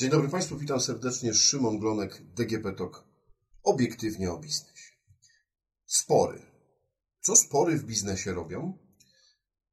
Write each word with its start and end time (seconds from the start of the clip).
Dzień 0.00 0.10
dobry 0.10 0.28
Państwu, 0.28 0.56
witam 0.56 0.80
serdecznie. 0.80 1.34
Szymon 1.34 1.78
Glonek, 1.78 2.22
DGP 2.34 2.72
TOK. 2.72 3.04
Obiektywnie 3.62 4.32
o 4.32 4.38
biznesie. 4.38 4.92
Spory. 5.86 6.42
Co 7.20 7.36
spory 7.36 7.78
w 7.78 7.84
biznesie 7.84 8.32
robią? 8.32 8.78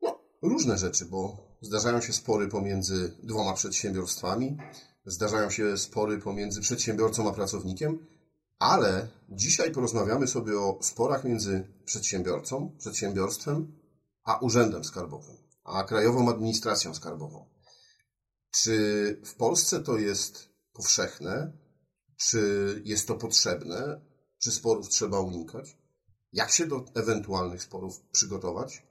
No, 0.01 0.19
różne 0.41 0.77
rzeczy, 0.77 1.05
bo 1.05 1.37
zdarzają 1.61 2.01
się 2.01 2.13
spory 2.13 2.47
pomiędzy 2.47 3.17
dwoma 3.23 3.53
przedsiębiorstwami, 3.53 4.57
zdarzają 5.05 5.49
się 5.49 5.77
spory 5.77 6.17
pomiędzy 6.17 6.61
przedsiębiorcą 6.61 7.29
a 7.29 7.33
pracownikiem, 7.33 8.07
ale 8.59 9.07
dzisiaj 9.29 9.71
porozmawiamy 9.71 10.27
sobie 10.27 10.59
o 10.59 10.79
sporach 10.81 11.23
między 11.23 11.67
przedsiębiorcą, 11.85 12.75
przedsiębiorstwem, 12.79 13.79
a 14.23 14.37
urzędem 14.37 14.83
skarbowym, 14.83 15.35
a 15.63 15.83
krajową 15.83 16.29
administracją 16.29 16.93
skarbową. 16.93 17.56
Czy 18.51 19.21
w 19.25 19.35
Polsce 19.35 19.79
to 19.79 19.97
jest 19.97 20.49
powszechne? 20.73 21.51
Czy 22.17 22.81
jest 22.85 23.07
to 23.07 23.15
potrzebne? 23.15 24.01
Czy 24.43 24.51
sporów 24.51 24.89
trzeba 24.89 25.19
unikać? 25.19 25.77
Jak 26.33 26.51
się 26.51 26.67
do 26.67 26.85
ewentualnych 26.95 27.63
sporów 27.63 28.01
przygotować? 28.11 28.83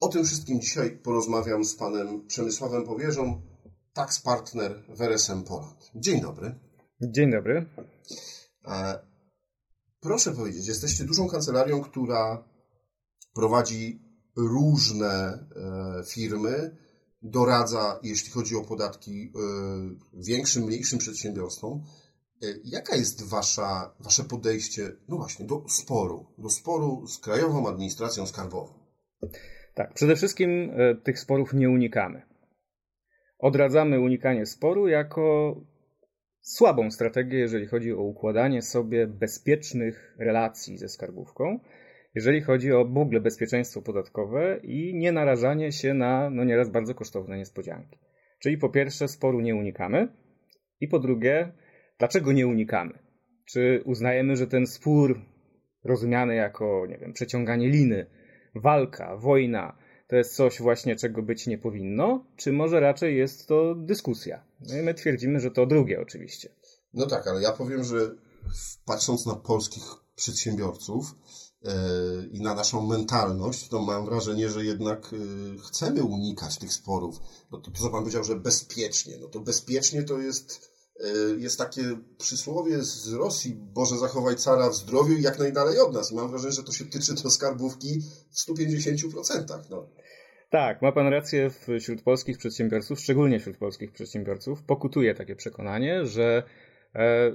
O 0.00 0.08
tym 0.08 0.24
wszystkim 0.24 0.60
dzisiaj 0.60 0.98
porozmawiam 0.98 1.64
z 1.64 1.74
panem 1.74 2.26
Przemysławem 2.26 2.84
Powierzą, 2.84 3.42
tax 3.92 4.20
partner 4.20 4.84
w 4.88 5.02
RSM 5.02 5.42
Poland. 5.42 5.90
Dzień 5.94 6.20
dobry. 6.20 6.67
Dzień 7.00 7.30
dobry. 7.30 7.66
E, 8.66 8.98
proszę 10.00 10.32
powiedzieć, 10.32 10.68
jesteście 10.68 11.04
dużą 11.04 11.28
kancelarią, 11.28 11.80
która 11.80 12.44
prowadzi 13.34 14.02
różne 14.36 15.08
e, 15.08 16.02
firmy, 16.04 16.76
doradza, 17.22 18.00
jeśli 18.02 18.30
chodzi 18.30 18.56
o 18.56 18.64
podatki, 18.64 19.22
e, 19.22 19.40
większym, 20.26 20.64
mniejszym 20.64 20.98
przedsiębiorstwom. 20.98 21.82
Jaka 22.64 22.96
jest 22.96 23.28
wasza, 23.28 23.94
wasze 24.00 24.24
podejście, 24.24 24.92
no 25.08 25.16
właśnie, 25.16 25.46
do 25.46 25.64
sporu, 25.68 26.26
do 26.38 26.50
sporu 26.50 27.06
z 27.06 27.18
Krajową 27.18 27.68
Administracją 27.68 28.26
Skarbową? 28.26 28.74
Tak, 29.74 29.94
przede 29.94 30.16
wszystkim 30.16 30.70
tych 31.04 31.18
sporów 31.18 31.52
nie 31.52 31.70
unikamy. 31.70 32.22
Odradzamy 33.38 34.00
unikanie 34.00 34.46
sporu 34.46 34.88
jako 34.88 35.54
słabą 36.40 36.90
strategię, 36.90 37.38
jeżeli 37.38 37.66
chodzi 37.66 37.92
o 37.92 38.02
układanie 38.02 38.62
sobie 38.62 39.06
bezpiecznych 39.06 40.16
relacji 40.18 40.78
ze 40.78 40.88
skarbówką, 40.88 41.60
jeżeli 42.14 42.42
chodzi 42.42 42.72
o 42.72 42.84
w 42.84 42.98
ogóle 42.98 43.20
bezpieczeństwo 43.20 43.82
podatkowe 43.82 44.60
i 44.62 44.94
nie 44.94 45.12
narażanie 45.12 45.72
się 45.72 45.94
na 45.94 46.30
no 46.30 46.44
nieraz 46.44 46.70
bardzo 46.70 46.94
kosztowne 46.94 47.36
niespodzianki. 47.36 47.98
Czyli 48.38 48.58
po 48.58 48.68
pierwsze 48.68 49.08
sporu 49.08 49.40
nie 49.40 49.54
unikamy 49.54 50.08
i 50.80 50.88
po 50.88 50.98
drugie, 50.98 51.52
dlaczego 51.98 52.32
nie 52.32 52.46
unikamy? 52.46 52.98
Czy 53.44 53.82
uznajemy, 53.84 54.36
że 54.36 54.46
ten 54.46 54.66
spór 54.66 55.20
rozumiany 55.84 56.34
jako, 56.34 56.86
nie 56.88 56.98
wiem, 56.98 57.12
przeciąganie 57.12 57.68
liny, 57.68 58.06
walka, 58.54 59.16
wojna, 59.16 59.78
to 60.08 60.16
jest 60.16 60.36
coś 60.36 60.60
właśnie, 60.60 60.96
czego 60.96 61.22
być 61.22 61.46
nie 61.46 61.58
powinno, 61.58 62.24
czy 62.36 62.52
może 62.52 62.80
raczej 62.80 63.16
jest 63.16 63.46
to 63.46 63.74
dyskusja? 63.74 64.44
No 64.60 64.76
i 64.76 64.82
my 64.82 64.94
twierdzimy, 64.94 65.40
że 65.40 65.50
to 65.50 65.66
drugie 65.66 66.00
oczywiście. 66.00 66.48
No 66.94 67.06
tak, 67.06 67.26
ale 67.26 67.42
ja 67.42 67.52
powiem, 67.52 67.84
że 67.84 68.14
patrząc 68.84 69.26
na 69.26 69.34
polskich 69.34 69.84
przedsiębiorców 70.16 71.14
yy, 71.62 71.70
i 72.32 72.40
na 72.40 72.54
naszą 72.54 72.86
mentalność, 72.86 73.68
to 73.68 73.82
mam 73.82 74.04
wrażenie, 74.04 74.48
że 74.48 74.64
jednak 74.64 75.12
yy, 75.12 75.58
chcemy 75.58 76.02
unikać 76.02 76.58
tych 76.58 76.72
sporów. 76.72 77.20
No 77.52 77.58
to, 77.58 77.70
to 77.70 77.82
co 77.82 77.90
Pan 77.90 78.00
powiedział, 78.00 78.24
że 78.24 78.36
bezpiecznie. 78.36 79.18
No 79.20 79.28
to 79.28 79.40
bezpiecznie 79.40 80.02
to 80.02 80.18
jest 80.18 80.77
jest 81.38 81.58
takie 81.58 81.82
przysłowie 82.18 82.82
z 82.82 83.12
Rosji, 83.12 83.54
Boże 83.54 83.98
zachowaj 83.98 84.36
cara 84.36 84.70
w 84.70 84.74
zdrowiu 84.74 85.14
i 85.14 85.22
jak 85.22 85.38
najdalej 85.38 85.78
od 85.78 85.94
nas. 85.94 86.12
I 86.12 86.14
mam 86.14 86.30
wrażenie, 86.30 86.52
że 86.52 86.62
to 86.62 86.72
się 86.72 86.84
tyczy 86.84 87.14
do 87.22 87.30
skarbówki 87.30 88.00
w 88.30 88.50
150%. 88.50 89.60
No. 89.70 89.88
Tak, 90.50 90.82
ma 90.82 90.92
pan 90.92 91.08
rację, 91.08 91.50
wśród 91.80 92.02
polskich 92.02 92.38
przedsiębiorców, 92.38 93.00
szczególnie 93.00 93.40
wśród 93.40 93.56
polskich 93.56 93.92
przedsiębiorców, 93.92 94.62
pokutuje 94.62 95.14
takie 95.14 95.36
przekonanie, 95.36 96.06
że 96.06 96.42
e, 96.94 97.32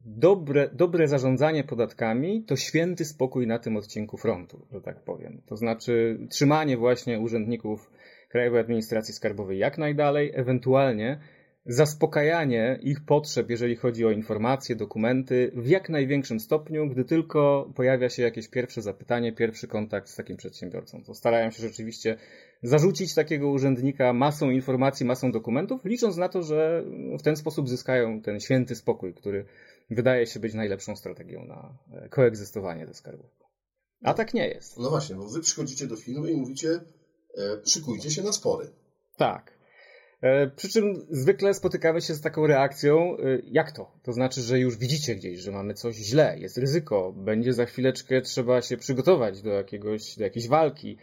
dobre, 0.00 0.70
dobre 0.72 1.08
zarządzanie 1.08 1.64
podatkami 1.64 2.44
to 2.44 2.56
święty 2.56 3.04
spokój 3.04 3.46
na 3.46 3.58
tym 3.58 3.76
odcinku 3.76 4.16
frontu, 4.16 4.66
że 4.72 4.80
tak 4.80 5.04
powiem. 5.04 5.42
To 5.46 5.56
znaczy 5.56 6.18
trzymanie 6.30 6.76
właśnie 6.76 7.20
urzędników 7.20 7.90
Krajowej 8.28 8.60
Administracji 8.60 9.14
Skarbowej 9.14 9.58
jak 9.58 9.78
najdalej, 9.78 10.32
ewentualnie 10.34 11.20
zaspokajanie 11.66 12.78
ich 12.82 13.04
potrzeb, 13.04 13.50
jeżeli 13.50 13.76
chodzi 13.76 14.04
o 14.04 14.10
informacje, 14.10 14.76
dokumenty, 14.76 15.52
w 15.54 15.68
jak 15.68 15.88
największym 15.88 16.40
stopniu, 16.40 16.88
gdy 16.88 17.04
tylko 17.04 17.72
pojawia 17.74 18.10
się 18.10 18.22
jakieś 18.22 18.48
pierwsze 18.48 18.82
zapytanie, 18.82 19.32
pierwszy 19.32 19.68
kontakt 19.68 20.08
z 20.08 20.16
takim 20.16 20.36
przedsiębiorcą. 20.36 21.02
To 21.04 21.14
starają 21.14 21.50
się 21.50 21.62
rzeczywiście 21.62 22.16
zarzucić 22.62 23.14
takiego 23.14 23.48
urzędnika 23.48 24.12
masą 24.12 24.50
informacji, 24.50 25.06
masą 25.06 25.32
dokumentów, 25.32 25.84
licząc 25.84 26.16
na 26.16 26.28
to, 26.28 26.42
że 26.42 26.84
w 27.18 27.22
ten 27.22 27.36
sposób 27.36 27.68
zyskają 27.68 28.22
ten 28.22 28.40
święty 28.40 28.74
spokój, 28.74 29.14
który 29.14 29.44
wydaje 29.90 30.26
się 30.26 30.40
być 30.40 30.54
najlepszą 30.54 30.96
strategią 30.96 31.44
na 31.44 31.78
koegzystowanie 32.10 32.86
ze 32.86 32.94
skarbówką. 32.94 33.44
A 34.02 34.14
tak 34.14 34.34
nie 34.34 34.48
jest. 34.48 34.78
No 34.78 34.90
właśnie, 34.90 35.16
bo 35.16 35.28
wy 35.28 35.40
przychodzicie 35.40 35.86
do 35.86 35.96
firmy 35.96 36.30
i 36.30 36.36
mówicie, 36.36 36.80
e, 37.38 37.66
szykujcie 37.66 38.10
się 38.10 38.22
na 38.22 38.32
spory. 38.32 38.70
Tak. 39.16 39.54
E, 40.24 40.46
przy 40.46 40.68
czym 40.68 41.06
zwykle 41.10 41.54
spotykamy 41.54 42.00
się 42.00 42.14
z 42.14 42.20
taką 42.20 42.46
reakcją, 42.46 43.16
e, 43.18 43.38
jak 43.44 43.72
to? 43.72 43.90
To 44.02 44.12
znaczy, 44.12 44.40
że 44.40 44.58
już 44.58 44.78
widzicie 44.78 45.14
gdzieś, 45.14 45.38
że 45.38 45.52
mamy 45.52 45.74
coś 45.74 45.96
źle, 45.96 46.38
jest 46.38 46.58
ryzyko, 46.58 47.12
będzie 47.16 47.52
za 47.52 47.64
chwileczkę 47.64 48.20
trzeba 48.20 48.62
się 48.62 48.76
przygotować 48.76 49.42
do, 49.42 49.50
jakiegoś, 49.50 50.16
do 50.16 50.24
jakiejś 50.24 50.48
walki. 50.48 50.98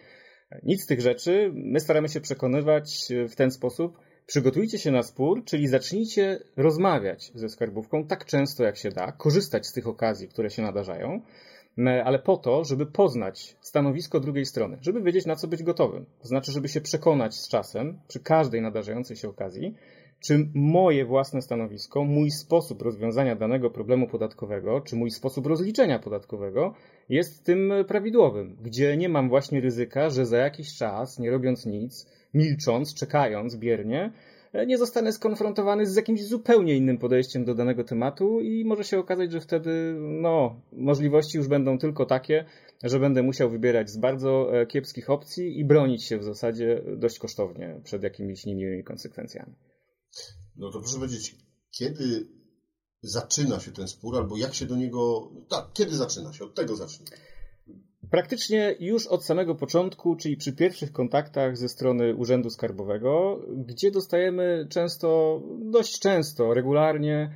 Nic 0.63 0.83
z 0.83 0.85
tych 0.85 1.01
rzeczy. 1.01 1.51
My 1.53 1.79
staramy 1.79 2.09
się 2.09 2.21
przekonywać 2.21 3.07
w 3.29 3.35
ten 3.35 3.51
sposób, 3.51 3.97
przygotujcie 4.25 4.79
się 4.79 4.91
na 4.91 5.03
spór, 5.03 5.43
czyli 5.45 5.67
zacznijcie 5.67 6.39
rozmawiać 6.57 7.31
ze 7.35 7.49
skarbówką 7.49 8.07
tak 8.07 8.25
często 8.25 8.63
jak 8.63 8.77
się 8.77 8.89
da, 8.89 9.11
korzystać 9.11 9.67
z 9.67 9.73
tych 9.73 9.87
okazji, 9.87 10.27
które 10.27 10.49
się 10.49 10.61
nadarzają, 10.61 11.21
ale 12.05 12.19
po 12.19 12.37
to, 12.37 12.63
żeby 12.63 12.85
poznać 12.85 13.57
stanowisko 13.61 14.19
drugiej 14.19 14.45
strony, 14.45 14.77
żeby 14.81 15.01
wiedzieć, 15.01 15.25
na 15.25 15.35
co 15.35 15.47
być 15.47 15.63
gotowym. 15.63 16.05
To 16.21 16.27
znaczy, 16.27 16.51
żeby 16.51 16.69
się 16.69 16.81
przekonać 16.81 17.35
z 17.35 17.47
czasem, 17.47 17.99
przy 18.07 18.19
każdej 18.19 18.61
nadarzającej 18.61 19.17
się 19.17 19.29
okazji, 19.29 19.75
czy 20.21 20.49
moje 20.53 21.05
własne 21.05 21.41
stanowisko, 21.41 22.03
mój 22.03 22.31
sposób 22.31 22.81
rozwiązania 22.81 23.35
danego 23.35 23.69
problemu 23.69 24.07
podatkowego, 24.07 24.81
czy 24.81 24.95
mój 24.95 25.11
sposób 25.11 25.45
rozliczenia 25.45 25.99
podatkowego 25.99 26.73
jest 27.09 27.43
tym 27.43 27.73
prawidłowym, 27.87 28.57
gdzie 28.61 28.97
nie 28.97 29.09
mam 29.09 29.29
właśnie 29.29 29.61
ryzyka, 29.61 30.09
że 30.09 30.25
za 30.25 30.37
jakiś 30.37 30.75
czas, 30.75 31.19
nie 31.19 31.31
robiąc 31.31 31.65
nic, 31.65 32.07
milcząc, 32.33 32.93
czekając 32.93 33.55
biernie, 33.55 34.11
nie 34.67 34.77
zostanę 34.77 35.13
skonfrontowany 35.13 35.85
z 35.85 35.95
jakimś 35.95 36.23
zupełnie 36.23 36.75
innym 36.75 36.97
podejściem 36.97 37.45
do 37.45 37.55
danego 37.55 37.83
tematu 37.83 38.39
i 38.39 38.65
może 38.65 38.83
się 38.83 38.99
okazać, 38.99 39.31
że 39.31 39.41
wtedy 39.41 39.95
no, 39.97 40.61
możliwości 40.71 41.37
już 41.37 41.47
będą 41.47 41.77
tylko 41.77 42.05
takie, 42.05 42.45
że 42.83 42.99
będę 42.99 43.23
musiał 43.23 43.49
wybierać 43.49 43.89
z 43.89 43.97
bardzo 43.97 44.61
e, 44.61 44.65
kiepskich 44.65 45.09
opcji 45.09 45.59
i 45.59 45.65
bronić 45.65 46.03
się 46.03 46.17
w 46.17 46.23
zasadzie 46.23 46.83
dość 46.97 47.19
kosztownie 47.19 47.81
przed 47.83 48.03
jakimiś 48.03 48.45
niemiłymi 48.45 48.83
konsekwencjami. 48.83 49.53
No 50.55 50.71
to 50.71 50.79
proszę 50.79 50.95
powiedzieć, 50.95 51.35
kiedy 51.71 52.27
zaczyna 53.01 53.59
się 53.59 53.71
ten 53.71 53.87
spór, 53.87 54.17
albo 54.17 54.37
jak 54.37 54.53
się 54.53 54.65
do 54.65 54.75
niego. 54.75 55.31
Tak, 55.49 55.65
kiedy 55.73 55.95
zaczyna 55.95 56.33
się? 56.33 56.45
Od 56.45 56.55
tego 56.55 56.75
zacznijmy. 56.75 57.17
Praktycznie 58.11 58.75
już 58.79 59.07
od 59.07 59.25
samego 59.25 59.55
początku, 59.55 60.15
czyli 60.15 60.37
przy 60.37 60.53
pierwszych 60.53 60.91
kontaktach 60.91 61.57
ze 61.57 61.69
strony 61.69 62.15
Urzędu 62.15 62.49
Skarbowego, 62.49 63.39
gdzie 63.57 63.91
dostajemy 63.91 64.67
często, 64.69 65.41
dość 65.59 65.99
często, 65.99 66.53
regularnie 66.53 67.31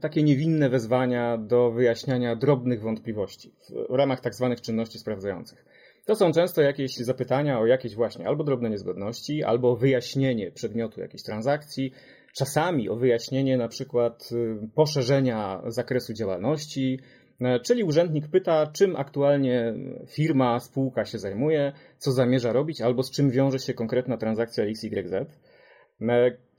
takie 0.00 0.22
niewinne 0.22 0.68
wezwania 0.68 1.38
do 1.38 1.70
wyjaśniania 1.70 2.36
drobnych 2.36 2.82
wątpliwości 2.82 3.54
w 3.90 3.94
ramach 3.94 4.20
tak 4.20 4.34
zwanych 4.34 4.60
czynności 4.60 4.98
sprawdzających. 4.98 5.64
To 6.06 6.16
są 6.16 6.32
często 6.32 6.62
jakieś 6.62 6.96
zapytania 6.96 7.60
o 7.60 7.66
jakieś 7.66 7.94
właśnie 7.94 8.28
albo 8.28 8.44
drobne 8.44 8.70
niezgodności, 8.70 9.44
albo 9.44 9.76
wyjaśnienie 9.76 10.52
przedmiotu 10.52 11.00
jakiejś 11.00 11.22
transakcji, 11.22 11.92
czasami 12.34 12.88
o 12.88 12.96
wyjaśnienie 12.96 13.56
na 13.56 13.68
przykład 13.68 14.28
y, 14.32 14.68
poszerzenia 14.74 15.62
zakresu 15.66 16.12
działalności, 16.12 16.98
E, 17.00 17.17
czyli 17.64 17.84
urzędnik 17.84 18.28
pyta, 18.28 18.66
czym 18.66 18.96
aktualnie 18.96 19.74
firma, 20.06 20.60
spółka 20.60 21.04
się 21.04 21.18
zajmuje, 21.18 21.72
co 21.98 22.12
zamierza 22.12 22.52
robić, 22.52 22.80
albo 22.80 23.02
z 23.02 23.10
czym 23.10 23.30
wiąże 23.30 23.58
się 23.58 23.74
konkretna 23.74 24.16
transakcja 24.16 24.64
XYZ. 24.64 25.14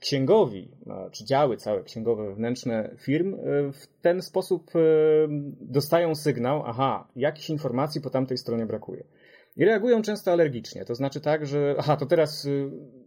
Księgowi, 0.00 0.70
czy 1.12 1.24
działy 1.24 1.56
całe 1.56 1.82
księgowe 1.82 2.26
wewnętrzne 2.26 2.90
firm 2.98 3.36
w 3.72 3.86
ten 4.02 4.22
sposób 4.22 4.70
dostają 5.60 6.14
sygnał, 6.14 6.62
aha, 6.66 7.08
jakichś 7.16 7.50
informacji 7.50 8.00
po 8.00 8.10
tamtej 8.10 8.38
stronie 8.38 8.66
brakuje. 8.66 9.04
I 9.56 9.64
reagują 9.64 10.02
często 10.02 10.32
alergicznie. 10.32 10.84
To 10.84 10.94
znaczy 10.94 11.20
tak, 11.20 11.46
że 11.46 11.74
aha, 11.78 11.96
to 11.96 12.06
teraz 12.06 12.48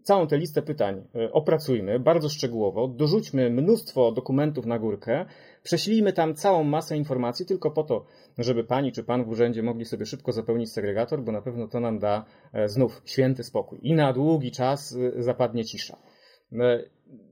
całą 0.04 0.28
tę 0.28 0.38
listę 0.38 0.62
pytań 0.62 1.04
y, 1.16 1.32
opracujmy 1.32 2.00
bardzo 2.00 2.30
szczegółowo, 2.30 2.88
dorzućmy 2.88 3.50
mnóstwo 3.50 4.12
dokumentów 4.12 4.66
na 4.66 4.80
górkę, 4.80 5.26
prześlijmy 5.64 6.14
tam 6.14 6.36
całą 6.36 6.64
masę 6.64 6.98
informacji 6.98 7.46
tylko 7.46 7.72
po 7.72 7.84
to, 7.84 8.06
żeby 8.38 8.64
pani 8.64 8.92
czy 8.92 9.04
pan 9.04 9.24
w 9.24 9.30
urzędzie 9.30 9.64
mogli 9.64 9.86
sobie 9.86 10.06
szybko 10.06 10.32
zapełnić 10.32 10.72
segregator, 10.72 11.24
bo 11.24 11.32
na 11.32 11.42
pewno 11.42 11.68
to 11.68 11.80
nam 11.80 12.00
da 12.00 12.26
e, 12.54 12.70
znów 12.70 13.02
święty 13.06 13.44
spokój. 13.44 13.80
I 13.82 13.94
na 13.94 14.14
długi 14.14 14.52
czas 14.52 14.92
y, 14.92 15.24
zapadnie 15.24 15.66
cisza. 15.66 15.98
E, 16.60 16.84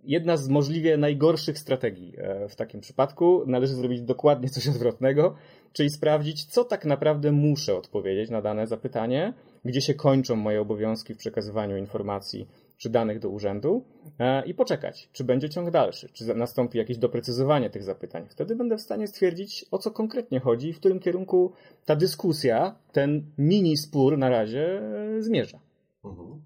jedna 0.03 0.37
z 0.37 0.49
możliwie 0.49 0.97
najgorszych 0.97 1.59
strategii 1.59 2.13
e, 2.17 2.47
w 2.49 2.55
takim 2.55 2.81
przypadku 2.81 3.43
należy 3.47 3.75
zrobić 3.75 4.01
dokładnie 4.01 4.49
coś 4.49 4.67
odwrotnego, 4.67 5.35
czyli 5.73 5.89
sprawdzić, 5.89 6.45
co 6.45 6.63
tak 6.63 6.85
naprawdę 6.85 7.31
muszę 7.31 7.77
odpowiedzieć 7.77 8.29
na 8.29 8.41
dane 8.41 8.67
zapytanie, 8.67 9.33
gdzie 9.65 9.81
się 9.81 9.93
kończą 9.93 10.35
moje 10.35 10.61
obowiązki 10.61 11.13
w 11.13 11.17
przekazywaniu 11.17 11.77
informacji 11.77 12.47
czy 12.81 12.89
danych 12.89 13.19
do 13.19 13.29
urzędu 13.29 13.85
e, 14.19 14.45
i 14.45 14.53
poczekać, 14.53 15.09
czy 15.11 15.23
będzie 15.23 15.49
ciąg 15.49 15.71
dalszy, 15.71 16.09
czy 16.09 16.35
nastąpi 16.35 16.77
jakieś 16.77 16.97
doprecyzowanie 16.97 17.69
tych 17.69 17.83
zapytań. 17.83 18.27
Wtedy 18.29 18.55
będę 18.55 18.77
w 18.77 18.81
stanie 18.81 19.07
stwierdzić, 19.07 19.65
o 19.71 19.77
co 19.77 19.91
konkretnie 19.91 20.39
chodzi 20.39 20.69
i 20.69 20.73
w 20.73 20.79
którym 20.79 20.99
kierunku 20.99 21.53
ta 21.85 21.95
dyskusja, 21.95 22.79
ten 22.91 23.31
mini 23.37 23.77
spór 23.77 24.17
na 24.17 24.29
razie 24.29 24.81
zmierza. 25.19 25.59
Mhm. 26.05 26.41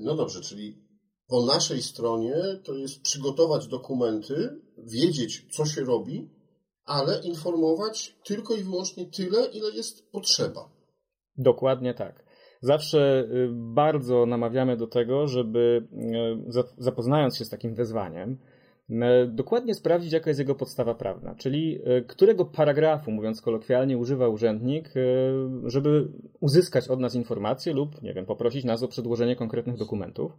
No 0.00 0.14
dobrze, 0.14 0.40
czyli 0.40 0.88
po 1.26 1.46
naszej 1.46 1.82
stronie 1.82 2.34
to 2.64 2.74
jest 2.74 3.02
przygotować 3.02 3.66
dokumenty, 3.66 4.60
wiedzieć, 4.78 5.46
co 5.50 5.66
się 5.66 5.80
robi, 5.84 6.30
ale 6.84 7.20
informować 7.20 8.16
tylko 8.24 8.54
i 8.54 8.62
wyłącznie 8.62 9.06
tyle, 9.06 9.46
ile 9.46 9.70
jest 9.70 10.10
potrzeba. 10.10 10.70
Dokładnie 11.36 11.94
tak. 11.94 12.27
Zawsze 12.60 13.28
y, 13.30 13.48
bardzo 13.52 14.26
namawiamy 14.26 14.76
do 14.76 14.86
tego, 14.86 15.26
żeby 15.26 15.86
y, 16.56 16.62
zapoznając 16.78 17.38
się 17.38 17.44
z 17.44 17.50
takim 17.50 17.74
wezwaniem, 17.74 18.38
y, 18.90 18.94
dokładnie 19.28 19.74
sprawdzić, 19.74 20.12
jaka 20.12 20.30
jest 20.30 20.40
jego 20.40 20.54
podstawa 20.54 20.94
prawna, 20.94 21.34
czyli 21.34 21.80
którego 22.06 22.44
paragrafu, 22.44 23.10
mówiąc 23.10 23.42
kolokwialnie, 23.42 23.98
używa 23.98 24.28
urzędnik, 24.28 24.94
żeby 25.64 26.08
uzyskać 26.40 26.88
od 26.88 27.00
nas 27.00 27.14
informację 27.14 27.72
lub, 27.72 28.02
nie 28.02 28.14
wiem, 28.14 28.26
poprosić 28.26 28.64
nas 28.64 28.82
o 28.82 28.88
przedłożenie 28.88 29.36
konkretnych 29.36 29.76
dokumentów. 29.76 30.32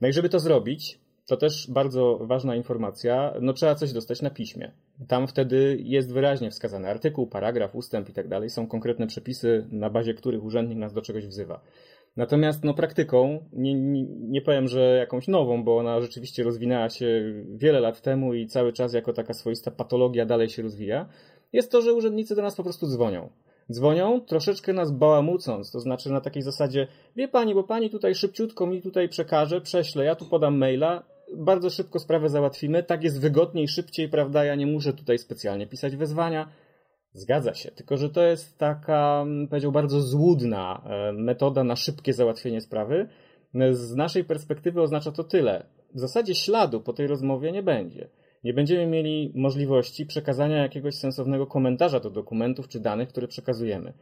No 0.00 0.08
i 0.08 0.12
żeby 0.12 0.28
to 0.28 0.38
zrobić, 0.38 1.00
to 1.28 1.36
też 1.36 1.70
bardzo 1.70 2.18
ważna 2.22 2.56
informacja, 2.56 3.34
no 3.40 3.52
trzeba 3.52 3.74
coś 3.74 3.92
dostać 3.92 4.22
na 4.22 4.30
piśmie. 4.30 4.72
Tam 5.08 5.26
wtedy 5.26 5.78
jest 5.80 6.12
wyraźnie 6.12 6.50
wskazany 6.50 6.88
artykuł, 6.88 7.26
paragraf, 7.26 7.74
ustęp 7.74 8.08
i 8.08 8.12
tak 8.12 8.28
dalej. 8.28 8.50
Są 8.50 8.66
konkretne 8.66 9.06
przepisy, 9.06 9.66
na 9.70 9.90
bazie 9.90 10.14
których 10.14 10.44
urzędnik 10.44 10.78
nas 10.78 10.92
do 10.92 11.02
czegoś 11.02 11.26
wzywa. 11.26 11.60
Natomiast 12.16 12.64
no, 12.64 12.74
praktyką, 12.74 13.44
nie, 13.52 13.74
nie, 13.74 14.02
nie 14.08 14.42
powiem, 14.42 14.68
że 14.68 14.80
jakąś 14.80 15.28
nową, 15.28 15.64
bo 15.64 15.78
ona 15.78 16.00
rzeczywiście 16.00 16.42
rozwinęła 16.42 16.90
się 16.90 17.34
wiele 17.54 17.80
lat 17.80 18.00
temu 18.00 18.34
i 18.34 18.46
cały 18.46 18.72
czas 18.72 18.92
jako 18.92 19.12
taka 19.12 19.34
swoista 19.34 19.70
patologia 19.70 20.26
dalej 20.26 20.48
się 20.48 20.62
rozwija, 20.62 21.08
jest 21.52 21.72
to, 21.72 21.82
że 21.82 21.92
urzędnicy 21.92 22.34
do 22.34 22.42
nas 22.42 22.56
po 22.56 22.62
prostu 22.62 22.86
dzwonią. 22.86 23.28
Dzwonią, 23.72 24.20
troszeczkę 24.20 24.72
nas 24.72 24.92
bałamucąc, 24.92 25.70
to 25.70 25.80
znaczy 25.80 26.10
na 26.10 26.20
takiej 26.20 26.42
zasadzie, 26.42 26.86
wie 27.16 27.28
pani, 27.28 27.54
bo 27.54 27.64
pani 27.64 27.90
tutaj 27.90 28.14
szybciutko 28.14 28.66
mi 28.66 28.82
tutaj 28.82 29.08
przekaże, 29.08 29.60
prześlę, 29.60 30.04
ja 30.04 30.14
tu 30.14 30.24
podam 30.24 30.58
maila, 30.58 31.02
bardzo 31.36 31.70
szybko 31.70 31.98
sprawę 31.98 32.28
załatwimy, 32.28 32.82
tak 32.82 33.04
jest 33.04 33.20
wygodniej, 33.20 33.68
szybciej, 33.68 34.08
prawda, 34.08 34.44
ja 34.44 34.54
nie 34.54 34.66
muszę 34.66 34.92
tutaj 34.92 35.18
specjalnie 35.18 35.66
pisać 35.66 35.96
wezwania. 35.96 36.48
Zgadza 37.12 37.54
się, 37.54 37.70
tylko 37.70 37.96
że 37.96 38.10
to 38.10 38.22
jest 38.22 38.58
taka, 38.58 39.24
powiedział, 39.50 39.72
bardzo 39.72 40.00
złudna 40.00 40.82
e, 40.86 41.12
metoda 41.12 41.64
na 41.64 41.76
szybkie 41.76 42.12
załatwienie 42.12 42.60
sprawy. 42.60 43.08
Z 43.70 43.94
naszej 43.94 44.24
perspektywy 44.24 44.82
oznacza 44.82 45.12
to 45.12 45.24
tyle. 45.24 45.66
W 45.94 46.00
zasadzie 46.00 46.34
śladu 46.34 46.80
po 46.80 46.92
tej 46.92 47.06
rozmowie 47.06 47.52
nie 47.52 47.62
będzie 47.62 48.08
nie 48.44 48.54
będziemy 48.54 48.86
mieli 48.86 49.32
możliwości 49.34 50.06
przekazania 50.06 50.56
jakiegoś 50.56 50.94
sensownego 50.94 51.46
komentarza 51.46 52.00
do 52.00 52.10
dokumentów 52.10 52.68
czy 52.68 52.80
danych, 52.80 53.08
które 53.08 53.28
przekazujemy. 53.28 53.92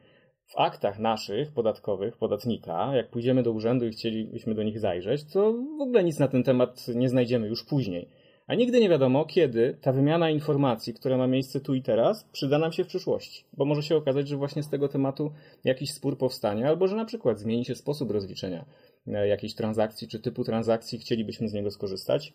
W 0.47 0.57
aktach 0.57 0.99
naszych 0.99 1.53
podatkowych 1.53 2.17
podatnika, 2.17 2.97
jak 2.97 3.11
pójdziemy 3.11 3.43
do 3.43 3.53
urzędu 3.53 3.87
i 3.87 3.91
chcielibyśmy 3.91 4.55
do 4.55 4.63
nich 4.63 4.81
zajrzeć, 4.81 5.25
to 5.25 5.53
w 5.53 5.81
ogóle 5.81 6.05
nic 6.05 6.19
na 6.19 6.29
ten 6.29 6.43
temat 6.43 6.87
nie 6.95 7.09
znajdziemy 7.09 7.49
już 7.49 7.65
później. 7.65 8.09
A 8.47 8.55
nigdy 8.55 8.81
nie 8.81 8.89
wiadomo, 8.89 9.25
kiedy 9.25 9.79
ta 9.81 9.93
wymiana 9.93 10.31
informacji, 10.31 10.95
która 10.95 11.17
ma 11.17 11.27
miejsce 11.27 11.61
tu 11.61 11.75
i 11.75 11.83
teraz, 11.83 12.25
przyda 12.33 12.59
nam 12.59 12.73
się 12.73 12.85
w 12.85 12.87
przyszłości. 12.87 13.45
Bo 13.53 13.65
może 13.65 13.83
się 13.83 13.97
okazać, 13.97 14.29
że 14.29 14.37
właśnie 14.37 14.63
z 14.63 14.69
tego 14.69 14.89
tematu 14.89 15.33
jakiś 15.65 15.93
spór 15.93 16.19
powstanie, 16.19 16.69
albo 16.69 16.89
że 16.89 16.97
na 16.97 17.05
przykład 17.05 17.39
zmieni 17.39 17.65
się 17.65 17.75
sposób 17.75 18.11
rozliczenia 18.11 18.65
e, 19.07 19.29
jakiejś 19.29 19.55
transakcji, 19.55 20.09
czy 20.09 20.21
typu 20.21 20.45
transakcji, 20.45 20.99
chcielibyśmy 20.99 21.49
z 21.49 21.53
niego 21.53 21.71
skorzystać 21.71 22.33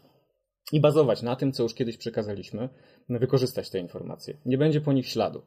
i 0.71 0.79
bazować 0.79 1.21
na 1.21 1.35
tym, 1.35 1.51
co 1.51 1.63
już 1.63 1.73
kiedyś 1.73 1.97
przekazaliśmy, 1.97 2.69
wykorzystać 3.09 3.69
te 3.69 3.79
informacje. 3.79 4.37
Nie 4.45 4.57
będzie 4.57 4.81
po 4.81 4.93
nich 4.93 5.07
śladu. 5.07 5.41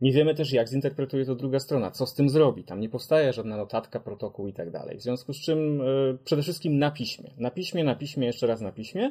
Nie 0.00 0.12
wiemy 0.12 0.34
też, 0.34 0.52
jak 0.52 0.68
zinterpretuje 0.68 1.24
to 1.24 1.34
druga 1.34 1.58
strona, 1.58 1.90
co 1.90 2.06
z 2.06 2.14
tym 2.14 2.28
zrobi. 2.28 2.64
Tam 2.64 2.80
nie 2.80 2.88
powstaje 2.88 3.32
żadna 3.32 3.56
notatka, 3.56 4.00
protokół 4.00 4.48
i 4.48 4.52
tak 4.52 4.70
dalej. 4.70 4.98
W 4.98 5.02
związku 5.02 5.32
z 5.32 5.40
czym 5.40 5.78
yy, 5.78 6.18
przede 6.24 6.42
wszystkim 6.42 6.78
na 6.78 6.90
piśmie. 6.90 7.30
Na 7.38 7.50
piśmie, 7.50 7.84
na 7.84 7.94
piśmie, 7.94 8.26
jeszcze 8.26 8.46
raz 8.46 8.60
na 8.60 8.72
piśmie 8.72 9.10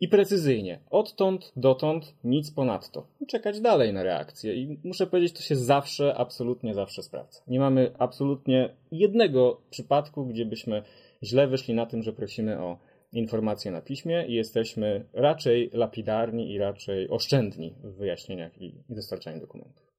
i 0.00 0.08
precyzyjnie. 0.08 0.80
Odtąd, 0.90 1.52
dotąd, 1.56 2.14
nic 2.24 2.50
ponadto. 2.50 3.06
I 3.20 3.26
czekać 3.26 3.60
dalej 3.60 3.92
na 3.92 4.02
reakcję. 4.02 4.54
I 4.54 4.78
muszę 4.84 5.06
powiedzieć, 5.06 5.32
to 5.32 5.42
się 5.42 5.56
zawsze, 5.56 6.14
absolutnie 6.14 6.74
zawsze 6.74 7.02
sprawdza. 7.02 7.40
Nie 7.46 7.60
mamy 7.60 7.92
absolutnie 7.98 8.74
jednego 8.92 9.60
przypadku, 9.70 10.26
gdzie 10.26 10.46
byśmy 10.46 10.82
źle 11.22 11.46
wyszli 11.48 11.74
na 11.74 11.86
tym, 11.86 12.02
że 12.02 12.12
prosimy 12.12 12.60
o 12.60 12.78
informacje 13.12 13.70
na 13.70 13.80
piśmie 13.80 14.24
i 14.28 14.34
jesteśmy 14.34 15.04
raczej 15.12 15.70
lapidarni 15.72 16.52
i 16.52 16.58
raczej 16.58 17.08
oszczędni 17.08 17.74
w 17.84 17.96
wyjaśnieniach 17.96 18.62
i, 18.62 18.74
dostarczaniu 18.88 19.40
dokumentów. 19.40 19.93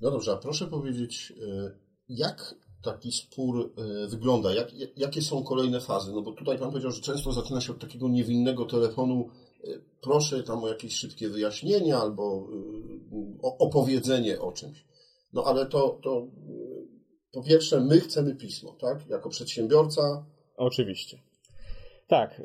No 0.00 0.10
dobrze, 0.10 0.32
a 0.32 0.36
proszę 0.36 0.66
powiedzieć, 0.66 1.32
e, 1.48 1.70
jak 2.08 2.54
taki 2.82 3.12
spór 3.12 3.72
e, 3.76 4.08
wygląda? 4.08 4.54
Jak, 4.54 4.68
jakie 4.96 5.22
są 5.22 5.44
kolejne 5.44 5.80
fazy? 5.80 6.12
No 6.12 6.22
bo 6.22 6.32
tutaj 6.32 6.58
Pan 6.58 6.70
powiedział, 6.70 6.90
że 6.90 7.00
często 7.00 7.32
zaczyna 7.32 7.60
się 7.60 7.72
od 7.72 7.78
takiego 7.78 8.08
niewinnego 8.08 8.64
telefonu. 8.64 9.28
E, 9.64 9.68
proszę 10.00 10.42
tam 10.42 10.64
o 10.64 10.68
jakieś 10.68 10.94
szybkie 10.94 11.28
wyjaśnienie 11.28 11.96
albo 11.96 12.48
opowiedzenie 13.42 14.40
o 14.40 14.52
czymś. 14.52 14.84
No 15.32 15.44
ale 15.44 15.66
to, 15.66 15.98
to 16.02 16.26
po 17.32 17.42
pierwsze, 17.42 17.80
my 17.80 18.00
chcemy 18.00 18.36
pismo, 18.36 18.76
tak? 18.80 19.08
Jako 19.08 19.28
przedsiębiorca. 19.28 20.26
Oczywiście. 20.56 21.18
Tak. 22.08 22.42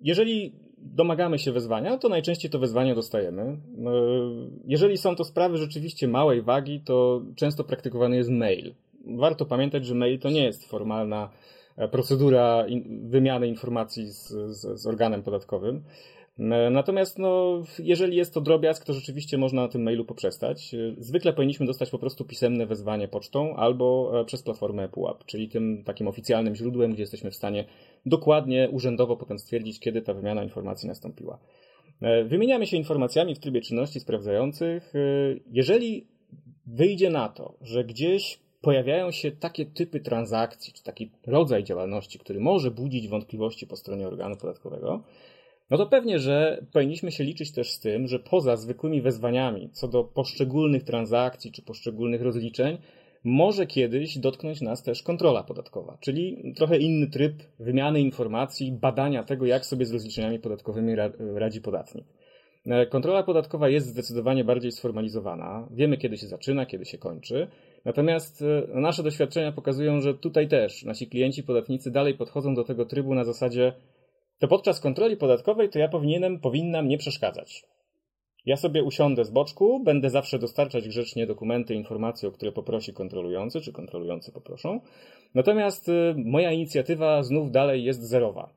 Jeżeli 0.00 0.60
domagamy 0.82 1.38
się 1.38 1.52
wezwania, 1.52 1.98
to 1.98 2.08
najczęściej 2.08 2.50
to 2.50 2.58
wezwanie 2.58 2.94
dostajemy. 2.94 3.42
Y, 3.42 3.56
jeżeli 4.66 4.98
są 4.98 5.16
to 5.16 5.24
sprawy 5.24 5.56
rzeczywiście 5.56 6.08
małej 6.08 6.42
wagi, 6.42 6.80
to 6.80 7.22
często 7.36 7.64
praktykowany 7.64 8.16
jest 8.16 8.30
mail. 8.30 8.74
Warto 9.06 9.46
pamiętać, 9.46 9.86
że 9.86 9.94
mail 9.94 10.18
to 10.18 10.30
nie 10.30 10.44
jest 10.44 10.68
formalna 10.68 11.30
e, 11.76 11.88
procedura 11.88 12.66
wymiany 13.02 13.48
informacji 13.48 14.06
z, 14.06 14.28
z, 14.28 14.80
z 14.80 14.86
organem 14.86 15.22
podatkowym. 15.22 15.82
E, 16.38 16.70
natomiast 16.70 17.18
no, 17.18 17.62
jeżeli 17.78 18.16
jest 18.16 18.34
to 18.34 18.40
drobiazg, 18.40 18.84
to 18.84 18.92
rzeczywiście 18.92 19.38
można 19.38 19.62
na 19.62 19.68
tym 19.68 19.82
mailu 19.82 20.04
poprzestać. 20.04 20.74
E, 20.74 20.94
zwykle 20.98 21.32
powinniśmy 21.32 21.66
dostać 21.66 21.90
po 21.90 21.98
prostu 21.98 22.24
pisemne 22.24 22.66
wezwanie 22.66 23.08
pocztą 23.08 23.56
albo 23.56 24.12
e, 24.20 24.24
przez 24.24 24.42
platformę 24.42 24.84
ePUAP, 24.84 25.24
czyli 25.24 25.48
tym 25.48 25.84
takim 25.84 26.08
oficjalnym 26.08 26.54
źródłem, 26.54 26.92
gdzie 26.92 27.02
jesteśmy 27.02 27.30
w 27.30 27.36
stanie 27.36 27.64
dokładnie, 28.06 28.68
urzędowo 28.72 29.16
potem 29.16 29.38
stwierdzić, 29.38 29.80
kiedy 29.80 30.02
ta 30.02 30.14
wymiana 30.14 30.44
informacji 30.44 30.88
nastąpiła. 30.88 31.38
Wymieniamy 32.24 32.66
się 32.66 32.76
informacjami 32.76 33.34
w 33.34 33.38
trybie 33.38 33.60
czynności 33.60 34.00
sprawdzających. 34.00 34.92
Jeżeli 35.50 36.08
wyjdzie 36.66 37.10
na 37.10 37.28
to, 37.28 37.58
że 37.62 37.84
gdzieś 37.84 38.40
pojawiają 38.60 39.10
się 39.10 39.32
takie 39.32 39.66
typy 39.66 40.00
transakcji, 40.00 40.72
czy 40.72 40.82
taki 40.82 41.12
rodzaj 41.26 41.64
działalności, 41.64 42.18
który 42.18 42.40
może 42.40 42.70
budzić 42.70 43.08
wątpliwości 43.08 43.66
po 43.66 43.76
stronie 43.76 44.06
organu 44.06 44.36
podatkowego, 44.36 45.04
no 45.70 45.76
to 45.76 45.86
pewnie, 45.86 46.18
że 46.18 46.64
powinniśmy 46.72 47.12
się 47.12 47.24
liczyć 47.24 47.52
też 47.52 47.70
z 47.70 47.80
tym, 47.80 48.08
że 48.08 48.18
poza 48.18 48.56
zwykłymi 48.56 49.02
wezwaniami 49.02 49.70
co 49.72 49.88
do 49.88 50.04
poszczególnych 50.04 50.84
transakcji 50.84 51.52
czy 51.52 51.62
poszczególnych 51.62 52.22
rozliczeń, 52.22 52.78
może 53.24 53.66
kiedyś 53.66 54.18
dotknąć 54.18 54.60
nas 54.60 54.82
też 54.82 55.02
kontrola 55.02 55.42
podatkowa, 55.42 55.98
czyli 56.00 56.52
trochę 56.56 56.78
inny 56.78 57.06
tryb 57.06 57.34
wymiany 57.58 58.00
informacji, 58.00 58.72
badania 58.72 59.24
tego, 59.24 59.46
jak 59.46 59.66
sobie 59.66 59.86
z 59.86 59.92
rozliczeniami 59.92 60.38
podatkowymi 60.38 60.94
radzi 61.34 61.60
podatnik. 61.60 62.04
E, 62.66 62.86
kontrola 62.86 63.22
podatkowa 63.22 63.68
jest 63.68 63.86
zdecydowanie 63.86 64.44
bardziej 64.44 64.72
sformalizowana. 64.72 65.68
Wiemy, 65.70 65.96
kiedy 65.96 66.16
się 66.16 66.26
zaczyna, 66.26 66.66
kiedy 66.66 66.84
się 66.84 66.98
kończy. 66.98 67.48
Natomiast 67.84 68.42
e, 68.42 68.80
nasze 68.80 69.02
doświadczenia 69.02 69.52
pokazują, 69.52 70.00
że 70.00 70.14
tutaj 70.14 70.48
też 70.48 70.84
nasi 70.84 71.06
klienci 71.06 71.42
podatnicy 71.42 71.90
dalej 71.90 72.14
podchodzą 72.14 72.54
do 72.54 72.64
tego 72.64 72.84
trybu 72.84 73.14
na 73.14 73.24
zasadzie 73.24 73.72
to 74.40 74.48
podczas 74.48 74.80
kontroli 74.80 75.16
podatkowej 75.16 75.68
to 75.68 75.78
ja 75.78 75.88
powinienem, 75.88 76.40
powinnam 76.40 76.88
nie 76.88 76.98
przeszkadzać. 76.98 77.64
Ja 78.46 78.56
sobie 78.56 78.84
usiądę 78.84 79.24
z 79.24 79.30
boczku, 79.30 79.82
będę 79.84 80.10
zawsze 80.10 80.38
dostarczać 80.38 80.88
grzecznie 80.88 81.26
dokumenty, 81.26 81.74
informacje, 81.74 82.28
o 82.28 82.32
które 82.32 82.52
poprosi 82.52 82.92
kontrolujący, 82.92 83.60
czy 83.60 83.72
kontrolujący 83.72 84.32
poproszą. 84.32 84.80
Natomiast 85.34 85.88
y, 85.88 86.14
moja 86.16 86.52
inicjatywa 86.52 87.22
znów 87.22 87.50
dalej 87.50 87.84
jest 87.84 88.02
zerowa. 88.02 88.52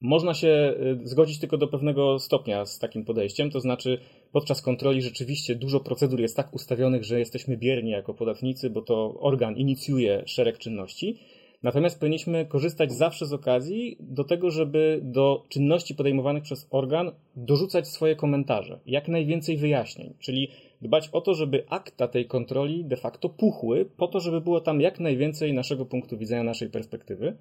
Można 0.00 0.34
się 0.34 0.74
y, 1.02 1.08
zgodzić 1.08 1.40
tylko 1.40 1.58
do 1.58 1.68
pewnego 1.68 2.18
stopnia 2.18 2.66
z 2.66 2.78
takim 2.78 3.04
podejściem, 3.04 3.50
to 3.50 3.60
znaczy 3.60 3.98
podczas 4.32 4.62
kontroli 4.62 5.02
rzeczywiście 5.02 5.54
dużo 5.54 5.80
procedur 5.80 6.20
jest 6.20 6.36
tak 6.36 6.54
ustawionych, 6.54 7.04
że 7.04 7.18
jesteśmy 7.18 7.56
bierni 7.56 7.90
jako 7.90 8.14
podatnicy, 8.14 8.70
bo 8.70 8.82
to 8.82 9.14
organ 9.20 9.56
inicjuje 9.56 10.22
szereg 10.26 10.58
czynności. 10.58 11.18
Natomiast 11.62 12.00
powinniśmy 12.00 12.46
korzystać 12.46 12.92
zawsze 12.92 13.26
z 13.26 13.32
okazji 13.32 13.96
do 14.00 14.24
tego, 14.24 14.50
żeby 14.50 15.00
do 15.02 15.44
czynności 15.48 15.94
podejmowanych 15.94 16.42
przez 16.42 16.66
organ 16.70 17.12
dorzucać 17.36 17.88
swoje 17.88 18.16
komentarze, 18.16 18.80
jak 18.86 19.08
najwięcej 19.08 19.56
wyjaśnień, 19.56 20.14
czyli 20.18 20.48
dbać 20.82 21.08
o 21.12 21.20
to, 21.20 21.34
żeby 21.34 21.64
akta 21.68 22.08
tej 22.08 22.26
kontroli 22.26 22.84
de 22.84 22.96
facto 22.96 23.28
puchły, 23.28 23.90
po 23.96 24.08
to, 24.08 24.20
żeby 24.20 24.40
było 24.40 24.60
tam 24.60 24.80
jak 24.80 25.00
najwięcej 25.00 25.54
naszego 25.54 25.86
punktu 25.86 26.18
widzenia, 26.18 26.44
naszej 26.44 26.70
perspektywy, 26.70 27.36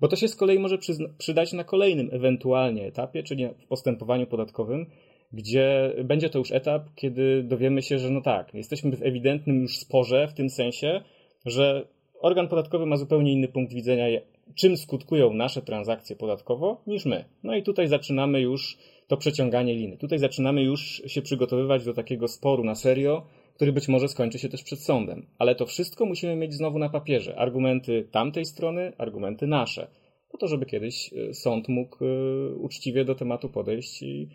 bo 0.00 0.08
to 0.08 0.16
się 0.16 0.28
z 0.28 0.36
kolei 0.36 0.58
może 0.58 0.78
przydać 1.18 1.52
na 1.52 1.64
kolejnym 1.64 2.08
ewentualnie 2.12 2.86
etapie, 2.86 3.22
czyli 3.22 3.48
w 3.58 3.66
postępowaniu 3.66 4.26
podatkowym, 4.26 4.86
gdzie 5.32 5.92
będzie 6.04 6.30
to 6.30 6.38
już 6.38 6.52
etap, 6.52 6.82
kiedy 6.94 7.42
dowiemy 7.42 7.82
się, 7.82 7.98
że 7.98 8.10
no 8.10 8.20
tak, 8.20 8.54
jesteśmy 8.54 8.96
w 8.96 9.02
ewidentnym 9.02 9.60
już 9.60 9.78
sporze 9.78 10.28
w 10.28 10.34
tym 10.34 10.50
sensie, 10.50 11.00
że 11.46 11.86
organ 12.20 12.48
podatkowy 12.48 12.86
ma 12.86 12.96
zupełnie 12.96 13.32
inny 13.32 13.48
punkt 13.48 13.72
widzenia, 13.72 14.20
czym 14.54 14.76
skutkują 14.76 15.32
nasze 15.34 15.62
transakcje 15.62 16.16
podatkowo, 16.16 16.82
niż 16.86 17.04
my. 17.04 17.24
No 17.42 17.56
i 17.56 17.62
tutaj 17.62 17.88
zaczynamy 17.88 18.40
już 18.40 18.78
to 19.08 19.16
przeciąganie 19.16 19.74
liny. 19.74 19.96
Tutaj 19.96 20.18
zaczynamy 20.18 20.62
już 20.62 21.02
się 21.06 21.22
przygotowywać 21.22 21.84
do 21.84 21.94
takiego 21.94 22.28
sporu 22.28 22.64
na 22.64 22.74
serio, 22.74 23.26
który 23.54 23.72
być 23.72 23.88
może 23.88 24.08
skończy 24.08 24.38
się 24.38 24.48
też 24.48 24.62
przed 24.62 24.80
sądem. 24.80 25.26
Ale 25.38 25.54
to 25.54 25.66
wszystko 25.66 26.06
musimy 26.06 26.36
mieć 26.36 26.54
znowu 26.54 26.78
na 26.78 26.88
papierze. 26.88 27.36
Argumenty 27.36 28.08
tamtej 28.10 28.44
strony, 28.44 28.92
argumenty 28.98 29.46
nasze. 29.46 29.86
Po 30.30 30.38
to, 30.38 30.48
żeby 30.48 30.66
kiedyś 30.66 31.12
e, 31.12 31.34
sąd 31.34 31.68
mógł 31.68 32.04
e, 32.04 32.08
uczciwie 32.54 33.04
do 33.04 33.14
tematu 33.14 33.48
podejść 33.48 34.02
i 34.02 34.28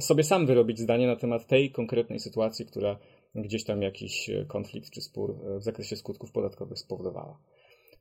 sobie 0.00 0.22
sam 0.22 0.46
wyrobić 0.46 0.78
zdanie 0.78 1.06
na 1.06 1.16
temat 1.16 1.46
tej 1.46 1.70
konkretnej 1.70 2.20
sytuacji, 2.20 2.66
która 2.66 2.98
gdzieś 3.34 3.64
tam 3.64 3.82
jakiś 3.82 4.30
e, 4.30 4.44
konflikt 4.44 4.90
czy 4.90 5.00
spór 5.00 5.30
e, 5.30 5.58
w 5.58 5.62
zakresie 5.62 5.96
skutków 5.96 6.32
podatkowych 6.32 6.78
spowodowała. 6.78 7.38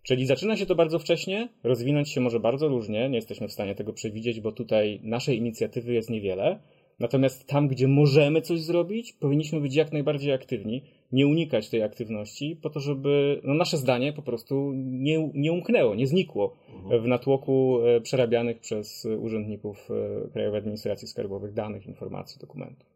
Czyli 0.04 0.26
zaczyna 0.26 0.58
się 0.58 0.66
to 0.66 0.76
bardzo 0.76 1.00
wcześnie, 1.00 1.50
rozwinąć 1.64 2.10
się 2.10 2.22
może 2.22 2.40
bardzo 2.40 2.68
różnie, 2.68 3.10
nie 3.10 3.16
jesteśmy 3.16 3.48
w 3.48 3.54
stanie 3.54 3.76
tego 3.76 3.94
przewidzieć, 3.94 4.42
bo 4.42 4.52
tutaj 4.52 5.00
naszej 5.04 5.38
inicjatywy 5.38 5.94
jest 5.94 6.10
niewiele. 6.10 6.60
Natomiast 7.00 7.48
tam, 7.48 7.68
gdzie 7.68 7.88
możemy 7.88 8.42
coś 8.42 8.62
zrobić, 8.62 9.14
powinniśmy 9.14 9.62
być 9.62 9.76
jak 9.76 9.94
najbardziej 9.94 10.34
aktywni, 10.34 10.84
nie 11.12 11.28
unikać 11.28 11.70
tej 11.70 11.84
aktywności, 11.84 12.60
po 12.62 12.70
to, 12.70 12.80
żeby 12.80 13.42
no, 13.44 13.54
nasze 13.54 13.78
zdanie 13.78 14.14
po 14.14 14.22
prostu 14.22 14.72
nie, 14.76 15.32
nie 15.34 15.52
umknęło, 15.52 15.96
nie 15.96 16.08
znikło 16.08 16.58
w 17.04 17.08
natłoku 17.08 17.80
e, 17.86 18.02
przerabianych 18.02 18.60
przez 18.60 19.08
urzędników 19.20 19.90
Krajowej 20.34 20.60
Administracji 20.60 21.08
Skarbowych 21.08 21.54
danych, 21.54 21.86
informacji, 21.86 22.40
dokumentów. 22.42 22.88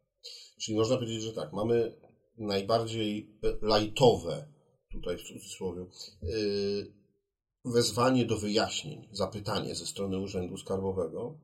Czyli 0.62 0.78
można 0.78 0.96
powiedzieć, 0.96 1.22
że 1.22 1.34
tak, 1.34 1.54
mamy 1.54 1.94
najbardziej 2.38 3.30
lajtowe, 3.62 4.48
tutaj 4.92 5.18
w 5.18 5.24
cudzysłowie, 5.24 5.86
y, 6.24 6.94
wezwanie 7.66 8.26
do 8.26 8.38
wyjaśnień, 8.38 9.08
zapytanie 9.12 9.76
ze 9.76 9.86
strony 9.86 10.20
Urzędu 10.20 10.58
Skarbowego. 10.58 11.40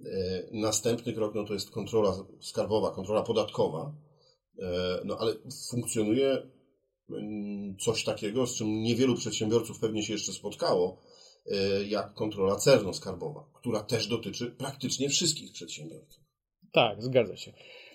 Y, 0.00 0.48
następny 0.52 1.12
krok 1.12 1.34
no 1.34 1.44
to 1.44 1.54
jest 1.54 1.70
kontrola 1.70 2.24
skarbowa, 2.40 2.90
kontrola 2.90 3.22
podatkowa, 3.22 3.94
y, 4.58 4.62
no 5.04 5.16
ale 5.18 5.34
funkcjonuje 5.70 6.50
mm, 7.10 7.76
coś 7.76 8.04
takiego, 8.04 8.46
z 8.46 8.54
czym 8.54 8.82
niewielu 8.82 9.14
przedsiębiorców 9.14 9.78
pewnie 9.78 10.02
się 10.02 10.12
jeszcze 10.12 10.32
spotkało, 10.32 11.02
jak 11.88 12.14
kontrola 12.14 12.56
celno-skarbowa, 12.56 13.44
która 13.54 13.82
też 13.82 14.06
dotyczy 14.06 14.50
praktycznie 14.50 15.08
wszystkich 15.08 15.52
przedsiębiorców. 15.52 16.24
Tak, 16.72 17.02
zgadza 17.02 17.36
się. 17.36 17.52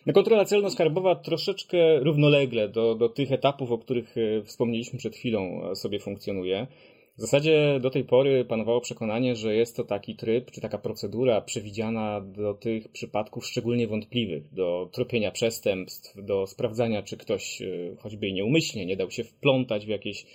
No, 0.08 0.14
kontrola 0.14 0.46
celno-skarbowa 0.46 1.16
troszeczkę 1.16 2.00
równolegle 2.00 2.70
do, 2.70 2.96
do 2.96 3.10
tych 3.10 3.32
etapów, 3.32 3.72
o 3.72 3.78
których 3.78 4.16
e, 4.18 4.44
wspomnieliśmy 4.44 5.00
przed 5.00 5.16
chwilą, 5.16 5.72
e, 5.72 5.76
sobie 5.76 6.00
funkcjonuje. 6.00 6.68
W 7.18 7.22
zasadzie 7.22 7.80
do 7.82 7.90
tej 7.90 8.04
pory 8.04 8.46
panowało 8.46 8.82
przekonanie, 8.82 9.36
że 9.36 9.56
jest 9.56 9.76
to 9.76 9.84
taki 9.84 10.16
tryb, 10.16 10.52
czy 10.52 10.62
taka 10.62 10.78
procedura 10.78 11.42
przewidziana 11.42 12.22
do 12.22 12.54
tych 12.54 12.88
przypadków 12.88 13.46
szczególnie 13.46 13.88
wątpliwych, 13.88 14.54
do 14.54 14.90
tropienia 14.92 15.32
przestępstw, 15.32 16.26
do 16.26 16.48
sprawdzania, 16.48 17.04
czy 17.04 17.18
ktoś 17.18 17.62
e, 17.62 17.96
choćby 18.00 18.32
nieumyślnie 18.32 18.86
nie 18.86 18.98
dał 18.98 19.12
się 19.12 19.24
wplątać 19.24 19.86
w 19.86 19.90
jakieś 19.90 20.26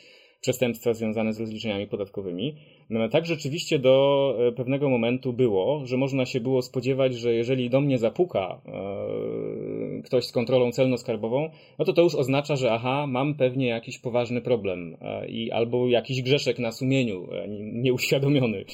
przestępstwa 0.42 0.94
związane 0.94 1.32
z 1.32 1.40
rozliczeniami 1.40 1.87
podatkowymi. 1.87 2.54
No, 2.90 3.08
tak 3.08 3.26
rzeczywiście 3.26 3.78
do 3.78 4.37
e, 4.49 4.52
pewnego 4.52 4.88
momentu 4.88 5.32
było, 5.32 5.87
że 5.87 5.96
można 5.96 6.26
się 6.26 6.40
było 6.40 6.62
spodziewać, 6.62 7.14
że 7.14 7.34
jeżeli 7.34 7.70
do 7.70 7.80
mnie 7.80 7.99
zapuka 7.99 8.61
e, 8.66 10.02
ktoś 10.02 10.25
z 10.25 10.32
kontrolą 10.32 10.70
celno-skarbową, 10.70 11.50
no 11.78 11.84
to 11.84 11.92
to 11.92 12.02
już 12.02 12.14
oznacza, 12.14 12.56
że 12.56 12.72
aha, 12.72 13.06
mam 13.06 13.34
pewnie 13.34 13.66
jakiś 13.66 13.99
poważny 13.99 14.40
problem 14.40 14.96
e, 15.00 15.28
i 15.28 15.50
albo 15.50 15.88
jakiś 15.88 16.22
grzeszek 16.22 16.58
na 16.58 16.72
sumieniu 16.72 17.28
nieuświadomiony. 17.72 18.64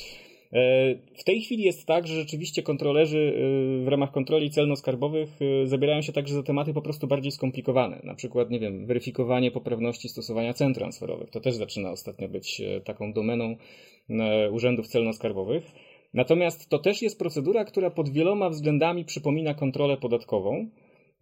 E, 0.52 0.95
w 1.14 1.25
tej 1.25 1.40
chwili 1.40 1.62
jest 1.62 1.87
tak, 1.87 2.07
że 2.07 2.14
rzeczywiście 2.14 2.62
kontrolerzy 2.62 3.35
e, 3.81 3.85
w 3.85 3.88
ramach 3.88 4.11
kontroli 4.12 4.50
celno-skarbowych 4.50 5.28
e, 5.40 5.67
zabierają 5.67 6.02
się 6.02 6.12
także 6.12 6.35
za 6.35 6.43
tematy 6.43 6.75
po 6.75 6.83
prostu 6.83 7.07
bardziej 7.07 7.33
skomplikowane. 7.33 8.00
Na 8.05 8.14
przykład, 8.14 8.50
nie 8.50 8.61
wiem, 8.61 8.87
weryfikowanie 8.87 9.50
poprawności 9.50 10.09
stosowania 10.09 10.55
cen 10.55 10.75
transferowych. 10.75 11.31
To 11.31 11.40
też 11.40 11.55
zaczyna 11.55 11.90
ostatnio 11.90 12.28
być 12.28 12.62
taką 12.85 13.12
domeną 13.12 13.57
urzędów 14.52 14.87
celno-skarbowych. 14.87 15.62
Natomiast 16.14 16.69
to 16.69 16.78
też 16.78 17.02
jest 17.02 17.19
procedura, 17.19 17.64
która 17.64 17.90
pod 17.90 18.09
wieloma 18.09 18.50
względami 18.50 19.05
przypomina 19.05 19.55
kontrolę 19.55 19.97
podatkową, 19.97 20.71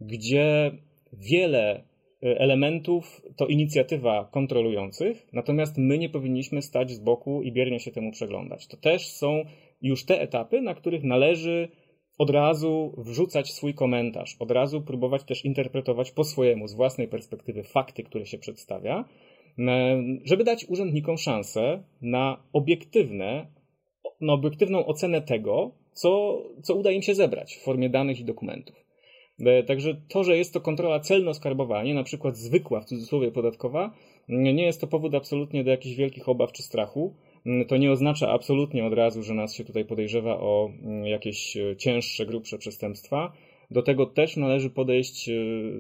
gdzie 0.01 0.71
wiele 1.13 1.85
elementów 2.23 3.23
to 3.37 3.47
inicjatywa 3.47 4.29
kontrolujących, 4.33 5.27
natomiast 5.33 5.79
my 5.79 5.99
nie 5.99 6.09
powinniśmy 6.09 6.63
stać 6.63 6.91
z 6.91 6.99
boku 6.99 7.43
i 7.43 7.53
biernie 7.53 7.81
się 7.81 7.91
temu 7.91 8.13
przeglądać. 8.13 8.67
To 8.67 8.77
też 8.77 9.09
są 9.09 9.45
już 9.83 10.05
te 10.05 10.21
etapy, 10.21 10.61
na 10.61 10.75
których 10.75 11.05
należy 11.05 11.69
od 12.19 12.31
razu 12.31 12.95
wrzucać 12.99 13.53
swój 13.53 13.75
komentarz, 13.75 14.37
od 14.39 14.51
razu 14.51 14.83
próbować 14.83 15.25
też 15.25 15.45
interpretować 15.45 16.11
po 16.11 16.25
swojemu, 16.25 16.69
z 16.69 16.75
własnej 16.75 17.09
perspektywy, 17.09 17.63
fakty, 17.63 18.03
które 18.03 18.27
się 18.27 18.39
przedstawia, 18.39 19.05
żeby 20.25 20.45
dać 20.45 20.67
urzędnikom 20.69 21.19
szansę 21.19 21.83
na 22.03 22.43
obiektywne, 22.53 23.47
na 24.21 24.33
obiektywną 24.33 24.87
ocenę 24.87 25.23
tego, 25.23 25.71
co, 25.93 26.43
co 26.63 26.75
uda 26.75 26.91
im 26.91 27.03
się 27.03 27.15
zebrać 27.15 27.57
w 27.57 27.65
formie 27.65 27.91
danych 27.91 28.21
i 28.21 28.25
dokumentów. 28.25 28.86
E, 29.41 29.63
także 29.63 29.97
to, 30.09 30.25
że 30.25 30.37
jest 30.37 30.55
to 30.55 30.61
kontrola 30.61 31.01
celno-skarbowa, 31.01 31.85
nie 31.85 31.95
na 31.95 32.03
przykład 32.03 32.37
zwykła, 32.37 32.81
w 32.81 32.85
cudzysłowie 32.85 33.33
podatkowa, 33.33 33.95
nie 34.29 34.65
jest 34.65 34.81
to 34.81 34.87
powód 34.87 35.15
absolutnie 35.15 35.65
do 35.65 35.71
jakichś 35.71 35.97
wielkich 35.97 36.29
obaw 36.29 36.53
czy 36.53 36.63
strachu. 36.63 37.15
To 37.69 37.77
nie 37.77 37.93
oznacza 37.93 38.31
absolutnie 38.31 38.85
od 38.85 38.93
razu, 38.93 39.23
że 39.23 39.35
nas 39.35 39.55
się 39.55 39.65
tutaj 39.65 39.85
podejrzewa 39.85 40.39
o 40.41 40.71
jakieś 41.05 41.57
e, 41.57 41.77
cięższe, 41.77 42.27
grubsze 42.27 42.59
przestępstwa. 42.59 43.33
Do 43.71 43.83
tego 43.83 44.07
też 44.07 44.37
należy 44.37 44.71
podejść 44.71 45.29
e, 45.29 45.33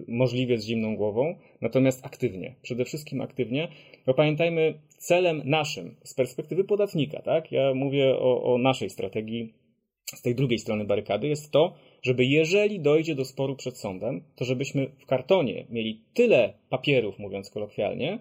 możliwie 0.08 0.58
z 0.58 0.66
zimną 0.66 0.96
głową, 0.96 1.34
natomiast 1.60 2.06
aktywnie, 2.06 2.54
przede 2.62 2.84
wszystkim 2.84 3.20
aktywnie. 3.20 3.68
Bo 4.06 4.14
pamiętajmy, 4.14 4.74
celem 4.98 5.42
naszym 5.44 5.96
z 6.04 6.14
perspektywy 6.14 6.64
podatnika, 6.64 7.22
tak? 7.22 7.52
Ja 7.52 7.74
mówię 7.74 8.16
o, 8.18 8.54
o 8.54 8.58
naszej 8.58 8.90
strategii 8.90 9.54
z 10.14 10.22
tej 10.22 10.34
drugiej 10.34 10.58
strony 10.58 10.84
barykady, 10.84 11.28
jest 11.28 11.52
to, 11.52 11.74
żeby 12.06 12.24
jeżeli 12.24 12.80
dojdzie 12.80 13.14
do 13.14 13.24
sporu 13.24 13.56
przed 13.56 13.78
sądem, 13.78 14.22
to 14.36 14.44
żebyśmy 14.44 14.86
w 14.98 15.06
kartonie 15.06 15.66
mieli 15.70 16.00
tyle 16.14 16.52
papierów, 16.68 17.18
mówiąc 17.18 17.50
kolokwialnie, 17.50 18.18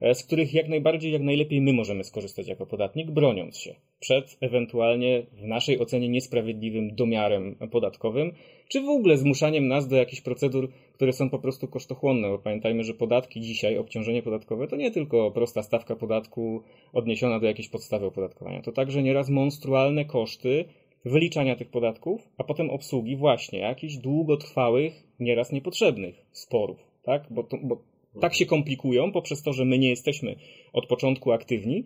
e, 0.00 0.14
z 0.14 0.24
których 0.24 0.54
jak 0.54 0.68
najbardziej, 0.68 1.12
jak 1.12 1.22
najlepiej 1.22 1.60
my 1.60 1.72
możemy 1.72 2.04
skorzystać 2.04 2.48
jako 2.48 2.66
podatnik, 2.66 3.10
broniąc 3.10 3.58
się 3.58 3.74
przed 4.00 4.36
ewentualnie 4.40 5.26
w 5.32 5.46
naszej 5.46 5.78
ocenie 5.78 6.08
niesprawiedliwym 6.08 6.94
domiarem 6.94 7.56
podatkowym, 7.70 8.32
czy 8.68 8.80
w 8.80 8.88
ogóle 8.88 9.16
zmuszaniem 9.16 9.68
nas 9.68 9.88
do 9.88 9.96
jakichś 9.96 10.22
procedur, 10.22 10.68
które 10.92 11.12
są 11.12 11.30
po 11.30 11.38
prostu 11.38 11.68
kosztochłonne, 11.68 12.28
bo 12.28 12.38
pamiętajmy, 12.38 12.84
że 12.84 12.94
podatki 12.94 13.40
dzisiaj, 13.40 13.78
obciążenie 13.78 14.22
podatkowe 14.22 14.68
to 14.68 14.76
nie 14.76 14.90
tylko 14.90 15.30
prosta 15.30 15.62
stawka 15.62 15.96
podatku 15.96 16.62
odniesiona 16.92 17.40
do 17.40 17.46
jakiejś 17.46 17.68
podstawy 17.68 18.06
opodatkowania, 18.06 18.62
to 18.62 18.72
także 18.72 19.02
nieraz 19.02 19.28
monstrualne 19.28 20.04
koszty 20.04 20.64
wyliczania 21.06 21.56
tych 21.56 21.70
podatków, 21.70 22.28
a 22.38 22.44
potem 22.44 22.70
obsługi 22.70 23.16
właśnie 23.16 23.58
jakichś 23.58 23.96
długotrwałych, 23.96 24.92
nieraz 25.20 25.52
niepotrzebnych 25.52 26.26
sporów, 26.32 26.78
tak? 27.02 27.26
Bo, 27.30 27.42
to, 27.42 27.56
bo 27.62 27.82
tak 28.20 28.34
się 28.34 28.46
komplikują 28.46 29.12
poprzez 29.12 29.42
to, 29.42 29.52
że 29.52 29.64
my 29.64 29.78
nie 29.78 29.88
jesteśmy 29.88 30.36
od 30.72 30.86
początku 30.86 31.32
aktywni, 31.32 31.84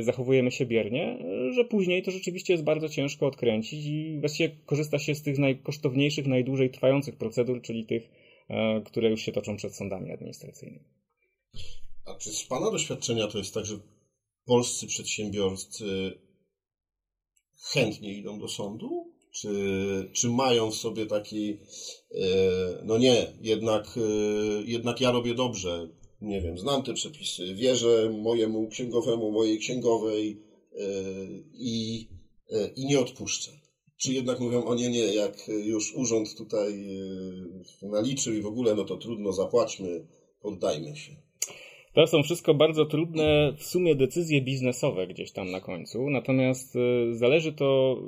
zachowujemy 0.00 0.50
się 0.50 0.66
biernie, 0.66 1.18
że 1.54 1.64
później 1.64 2.02
to 2.02 2.10
rzeczywiście 2.10 2.52
jest 2.52 2.64
bardzo 2.64 2.88
ciężko 2.88 3.26
odkręcić 3.26 3.86
i 3.86 4.16
właściwie 4.20 4.56
korzysta 4.66 4.98
się 4.98 5.14
z 5.14 5.22
tych 5.22 5.38
najkosztowniejszych, 5.38 6.26
najdłużej 6.26 6.70
trwających 6.70 7.16
procedur, 7.16 7.62
czyli 7.62 7.86
tych, 7.86 8.10
które 8.84 9.10
już 9.10 9.20
się 9.20 9.32
toczą 9.32 9.56
przed 9.56 9.74
sądami 9.74 10.12
administracyjnymi. 10.12 10.84
A 12.06 12.14
czy 12.14 12.30
z 12.30 12.44
Pana 12.46 12.70
doświadczenia 12.70 13.26
to 13.26 13.38
jest 13.38 13.54
tak, 13.54 13.64
że 13.64 13.74
polscy 14.44 14.86
przedsiębiorcy 14.86 16.12
chętnie 17.62 18.12
idą 18.12 18.38
do 18.38 18.48
sądu? 18.48 19.10
Czy, 19.30 19.50
czy 20.12 20.28
mają 20.28 20.70
w 20.70 20.74
sobie 20.74 21.06
taki, 21.06 21.58
e, 22.14 22.82
no 22.84 22.98
nie, 22.98 23.32
jednak, 23.40 23.84
e, 23.96 24.00
jednak 24.64 25.00
ja 25.00 25.10
robię 25.10 25.34
dobrze, 25.34 25.88
nie 26.20 26.40
wiem, 26.40 26.58
znam 26.58 26.82
te 26.82 26.94
przepisy, 26.94 27.54
wierzę 27.54 28.10
mojemu 28.22 28.68
księgowemu, 28.68 29.30
mojej 29.30 29.58
księgowej 29.58 30.42
e, 30.72 30.84
i, 31.52 32.08
i 32.76 32.86
nie 32.86 33.00
odpuszczę. 33.00 33.50
Czy 33.96 34.12
jednak 34.12 34.40
mówią, 34.40 34.64
o 34.64 34.74
nie, 34.74 34.88
nie, 34.88 35.14
jak 35.14 35.48
już 35.48 35.94
urząd 35.94 36.34
tutaj 36.36 36.88
naliczył 37.82 38.34
i 38.34 38.42
w 38.42 38.46
ogóle, 38.46 38.74
no 38.74 38.84
to 38.84 38.96
trudno, 38.96 39.32
zapłaćmy, 39.32 40.06
poddajmy 40.40 40.96
się. 40.96 41.29
To 41.92 42.06
są 42.06 42.22
wszystko 42.22 42.54
bardzo 42.54 42.86
trudne 42.86 43.52
w 43.56 43.62
sumie 43.62 43.94
decyzje 43.94 44.40
biznesowe 44.40 45.06
gdzieś 45.06 45.32
tam 45.32 45.50
na 45.50 45.60
końcu, 45.60 46.10
natomiast 46.10 46.76
y, 46.76 47.14
zależy 47.14 47.52
to 47.52 47.98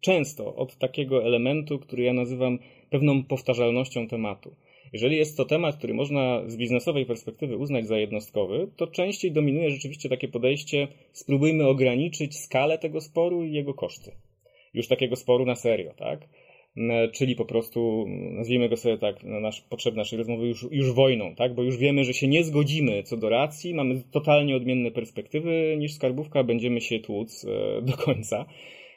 często 0.00 0.56
od 0.56 0.76
takiego 0.76 1.24
elementu, 1.24 1.78
który 1.78 2.02
ja 2.02 2.12
nazywam 2.12 2.58
pewną 2.90 3.24
powtarzalnością 3.24 4.08
tematu. 4.08 4.54
Jeżeli 4.92 5.16
jest 5.16 5.36
to 5.36 5.44
temat, 5.44 5.76
który 5.76 5.94
można 5.94 6.42
z 6.46 6.56
biznesowej 6.56 7.06
perspektywy 7.06 7.56
uznać 7.56 7.86
za 7.86 7.98
jednostkowy, 7.98 8.68
to 8.76 8.86
częściej 8.86 9.32
dominuje 9.32 9.70
rzeczywiście 9.70 10.08
takie 10.08 10.28
podejście: 10.28 10.88
spróbujmy 11.12 11.66
ograniczyć 11.66 12.38
skalę 12.38 12.78
tego 12.78 13.00
sporu 13.00 13.44
i 13.44 13.52
jego 13.52 13.74
koszty. 13.74 14.12
Już 14.74 14.88
takiego 14.88 15.16
sporu 15.16 15.46
na 15.46 15.56
serio, 15.56 15.92
tak? 15.96 16.20
Czyli 17.12 17.36
po 17.36 17.44
prostu, 17.44 18.04
nazwijmy 18.08 18.68
go 18.68 18.76
sobie 18.76 18.98
tak, 18.98 19.24
na 19.24 19.40
nasz, 19.40 19.60
potrzeb 19.60 19.94
naszej 19.94 20.18
rozmowy 20.18 20.46
już, 20.46 20.66
już 20.70 20.92
wojną, 20.92 21.34
tak? 21.34 21.54
Bo 21.54 21.62
już 21.62 21.76
wiemy, 21.76 22.04
że 22.04 22.14
się 22.14 22.28
nie 22.28 22.44
zgodzimy 22.44 23.02
co 23.02 23.16
do 23.16 23.28
racji, 23.28 23.74
mamy 23.74 24.02
totalnie 24.10 24.56
odmienne 24.56 24.90
perspektywy 24.90 25.76
niż 25.78 25.92
skarbówka, 25.92 26.44
będziemy 26.44 26.80
się 26.80 26.98
tłuc 26.98 27.44
e, 27.44 27.82
do 27.82 27.92
końca. 27.92 28.46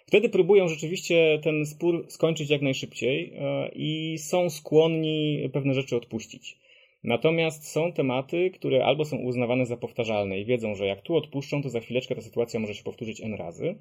Wtedy 0.05 0.29
próbują 0.29 0.67
rzeczywiście 0.67 1.39
ten 1.43 1.65
spór 1.65 2.05
skończyć 2.07 2.49
jak 2.49 2.61
najszybciej 2.61 3.33
e, 3.35 3.69
i 3.75 4.17
są 4.17 4.49
skłonni 4.49 5.49
pewne 5.53 5.73
rzeczy 5.73 5.95
odpuścić. 5.95 6.57
Natomiast 7.03 7.67
są 7.67 7.93
tematy, 7.93 8.51
które 8.51 8.85
albo 8.85 9.05
są 9.05 9.17
uznawane 9.17 9.65
za 9.65 9.77
powtarzalne 9.77 10.39
i 10.39 10.45
wiedzą, 10.45 10.75
że 10.75 10.85
jak 10.85 11.01
tu 11.01 11.15
odpuszczą, 11.15 11.63
to 11.63 11.69
za 11.69 11.79
chwileczkę 11.79 12.15
ta 12.15 12.21
sytuacja 12.21 12.59
może 12.59 12.75
się 12.75 12.83
powtórzyć 12.83 13.21
n 13.21 13.33
razy, 13.33 13.75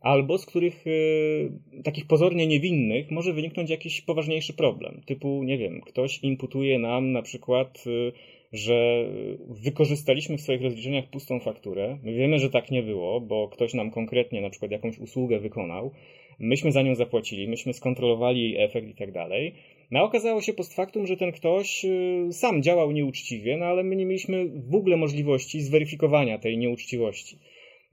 albo 0.00 0.38
z 0.38 0.46
których 0.46 0.86
y, 0.86 1.82
takich 1.84 2.06
pozornie 2.06 2.46
niewinnych 2.46 3.10
może 3.10 3.32
wyniknąć 3.32 3.70
jakiś 3.70 4.00
poważniejszy 4.00 4.52
problem. 4.54 5.00
Typu, 5.06 5.42
nie 5.42 5.58
wiem, 5.58 5.80
ktoś 5.80 6.18
imputuje 6.22 6.78
nam 6.78 7.12
na 7.12 7.22
przykład, 7.22 7.84
y, 7.86 8.12
że 8.52 9.06
wykorzystaliśmy 9.48 10.38
w 10.38 10.40
swoich 10.40 10.62
rozliczeniach 10.62 11.10
pustą 11.10 11.40
fakturę. 11.40 11.98
My 12.02 12.14
wiemy, 12.14 12.38
że 12.38 12.50
tak 12.50 12.70
nie 12.70 12.82
było, 12.82 13.20
bo 13.20 13.48
ktoś 13.48 13.74
nam 13.74 13.90
konkretnie 13.90 14.40
na 14.40 14.50
przykład 14.50 14.70
jakąś 14.70 14.98
usługę 14.98 15.40
wykonał. 15.40 15.90
Myśmy 16.38 16.72
za 16.72 16.82
nią 16.82 16.94
zapłacili, 16.94 17.48
myśmy 17.48 17.72
skontrolowali 17.72 18.42
jej 18.42 18.64
efekt 18.64 18.88
i 18.88 18.94
tak 18.94 19.12
dalej. 19.12 19.54
No 19.90 20.04
okazało 20.04 20.40
się 20.40 20.52
post 20.52 20.74
factum, 20.74 21.06
że 21.06 21.16
ten 21.16 21.32
ktoś 21.32 21.84
y, 21.84 22.28
sam 22.32 22.62
działał 22.62 22.92
nieuczciwie, 22.92 23.56
no 23.56 23.66
ale 23.66 23.84
my 23.84 23.96
nie 23.96 24.06
mieliśmy 24.06 24.48
w 24.48 24.74
ogóle 24.74 24.96
możliwości 24.96 25.60
zweryfikowania 25.60 26.38
tej 26.38 26.58
nieuczciwości. 26.58 27.38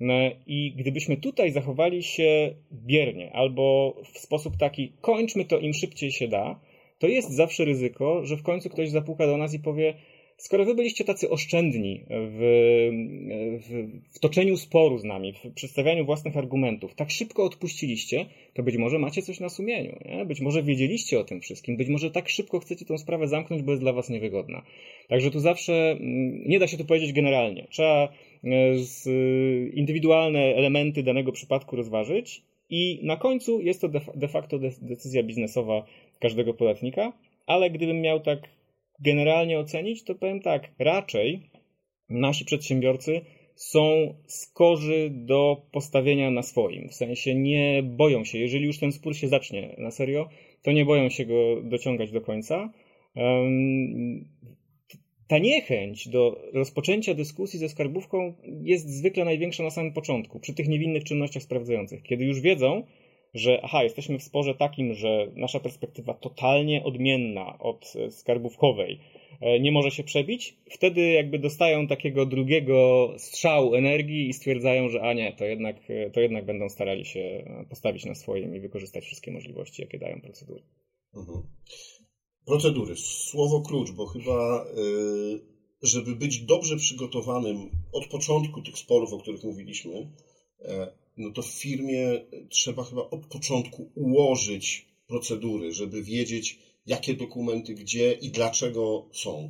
No 0.04 0.14
I 0.48 0.74
gdybyśmy 0.78 1.18
tutaj 1.18 1.52
zachowali 1.52 2.04
się 2.04 2.56
biernie 2.72 3.34
albo 3.34 3.96
w 4.14 4.18
sposób 4.20 4.58
taki, 4.58 4.92
kończmy 5.02 5.46
to 5.46 5.60
im 5.60 5.74
szybciej 5.74 6.12
się 6.12 6.28
da, 6.28 6.60
to 7.00 7.08
jest 7.08 7.32
zawsze 7.32 7.66
ryzyko, 7.66 8.26
że 8.26 8.38
w 8.38 8.44
końcu 8.44 8.70
ktoś 8.70 8.90
zapuka 8.90 9.28
do 9.28 9.38
nas 9.38 9.54
i 9.54 9.60
powie: 9.60 9.94
Skoro 10.38 10.66
wy 10.66 10.76
byliście 10.76 11.04
tacy 11.04 11.30
oszczędni 11.30 12.06
w, 12.10 12.40
w, 13.62 13.90
w, 14.16 14.20
toczeniu 14.20 14.58
sporu 14.58 14.98
z 14.98 15.04
nami, 15.04 15.34
w 15.34 15.54
przedstawianiu 15.54 16.06
własnych 16.06 16.38
argumentów, 16.38 16.96
tak 16.96 17.12
szybko 17.12 17.44
odpuściliście, 17.44 18.26
to 18.54 18.64
być 18.64 18.78
może 18.78 19.00
macie 19.00 19.22
coś 19.22 19.40
na 19.40 19.50
sumieniu. 19.50 20.00
Nie? 20.06 20.26
Być 20.26 20.42
może 20.42 20.64
wiedzieliście 20.64 21.20
o 21.20 21.24
tym 21.24 21.42
wszystkim, 21.42 21.78
być 21.78 21.88
może 21.88 22.12
tak 22.12 22.30
szybko 22.30 22.60
chcecie 22.60 22.86
tą 22.86 22.98
sprawę 22.98 23.28
zamknąć, 23.28 23.62
bo 23.62 23.72
jest 23.72 23.84
dla 23.84 23.94
was 23.94 24.10
niewygodna. 24.10 24.64
Także 25.08 25.32
tu 25.32 25.40
zawsze 25.40 25.92
mm, 25.92 26.44
nie 26.46 26.60
da 26.60 26.68
się 26.68 26.78
to 26.78 26.86
powiedzieć 26.86 27.14
generalnie. 27.14 27.68
Trzeba 27.70 28.10
E, 28.33 28.33
z 28.76 29.06
indywidualne 29.74 30.40
elementy 30.40 31.04
danego 31.04 31.32
przypadku 31.32 31.76
rozważyć 31.76 32.44
i 32.70 33.00
na 33.04 33.18
końcu 33.18 33.62
jest 33.62 33.82
to 33.82 33.90
de 34.16 34.28
facto 34.28 34.60
decyzja 34.82 35.24
biznesowa 35.24 35.86
każdego 36.20 36.54
podatnika, 36.54 37.14
ale 37.46 37.70
gdybym 37.70 38.02
miał 38.02 38.20
tak 38.20 38.40
generalnie 39.00 39.60
ocenić, 39.60 40.04
to 40.04 40.16
powiem 40.16 40.42
tak, 40.42 40.72
raczej 40.80 41.50
nasi 42.10 42.46
przedsiębiorcy 42.46 43.22
są 43.56 44.14
skorzy 44.28 45.10
do 45.12 45.62
postawienia 45.72 46.32
na 46.32 46.44
swoim. 46.44 46.90
W 46.90 46.94
sensie 46.94 47.36
nie 47.36 47.84
boją 47.84 48.24
się, 48.24 48.38
jeżeli 48.38 48.66
już 48.66 48.80
ten 48.80 48.92
spór 48.92 49.16
się 49.16 49.28
zacznie 49.28 49.76
na 49.78 49.92
serio, 49.92 50.30
to 50.64 50.72
nie 50.72 50.86
boją 50.86 51.10
się 51.10 51.26
go 51.26 51.62
dociągać 51.64 52.12
do 52.12 52.22
końca 52.22 52.74
ta 55.28 55.38
niechęć 55.38 56.08
do 56.08 56.42
rozpoczęcia 56.54 57.14
dyskusji 57.14 57.60
ze 57.60 57.70
skarbówką 57.70 58.34
jest 58.62 58.90
zwykle 58.90 59.26
największa 59.26 59.64
na 59.64 59.70
samym 59.70 59.94
początku, 59.94 60.40
przy 60.40 60.54
tych 60.54 60.68
niewinnych 60.68 61.04
czynnościach 61.04 61.44
sprawdzających, 61.44 62.04
kiedy 62.04 62.26
już 62.26 62.42
wiedzą, 62.42 62.84
że 63.34 63.60
aha, 63.64 63.84
jesteśmy 63.84 64.20
w 64.20 64.24
sporze 64.24 64.56
takim, 64.56 64.94
że 64.94 65.28
nasza 65.36 65.60
perspektywa 65.60 66.14
totalnie 66.14 66.84
odmienna 66.84 67.60
od 67.60 67.94
skarbówkowej 68.10 69.00
e, 69.42 69.60
nie 69.60 69.72
może 69.72 69.92
się 69.92 70.04
przebić, 70.04 70.58
wtedy 70.70 71.02
jakby 71.02 71.40
dostają 71.40 71.88
takiego 71.88 72.26
drugiego 72.26 73.10
strzału 73.18 73.76
energii 73.76 74.30
i 74.30 74.34
stwierdzają, 74.34 74.90
że 74.90 75.02
a 75.02 75.14
nie, 75.14 75.34
to 75.34 75.46
jednak, 75.46 75.76
to 76.14 76.22
jednak 76.22 76.46
będą 76.46 76.70
starali 76.70 77.06
się 77.06 77.46
postawić 77.70 78.06
na 78.06 78.16
swoim 78.16 78.56
i 78.56 78.60
wykorzystać 78.60 79.04
wszystkie 79.04 79.32
możliwości, 79.32 79.82
jakie 79.82 79.98
dają 79.98 80.22
procedury. 80.22 80.62
Mhm. 81.16 81.44
Procedury, 82.46 82.96
słowo 82.96 83.62
klucz, 83.62 83.92
bo 83.92 84.06
chyba, 84.06 84.66
y, 84.78 85.40
żeby 85.82 86.16
być 86.16 86.40
dobrze 86.40 86.78
przygotowanym 86.78 87.70
od 87.92 88.08
początku 88.08 88.62
tych 88.62 88.78
sporów, 88.78 89.14
o 89.14 89.18
których 89.18 89.44
mówiliśmy, 89.44 90.12
e, 90.62 90.88
no 91.18 91.32
to 91.32 91.42
w 91.42 91.48
firmie 91.48 92.26
trzeba 92.50 92.84
chyba 92.84 93.02
od 93.02 93.26
początku 93.26 93.92
ułożyć 93.96 94.86
procedury, 95.08 95.74
żeby 95.74 96.04
wiedzieć, 96.04 96.60
jakie 96.88 97.14
dokumenty 97.14 97.74
gdzie 97.74 98.14
i 98.14 98.30
dlaczego 98.30 99.06
są. 99.12 99.50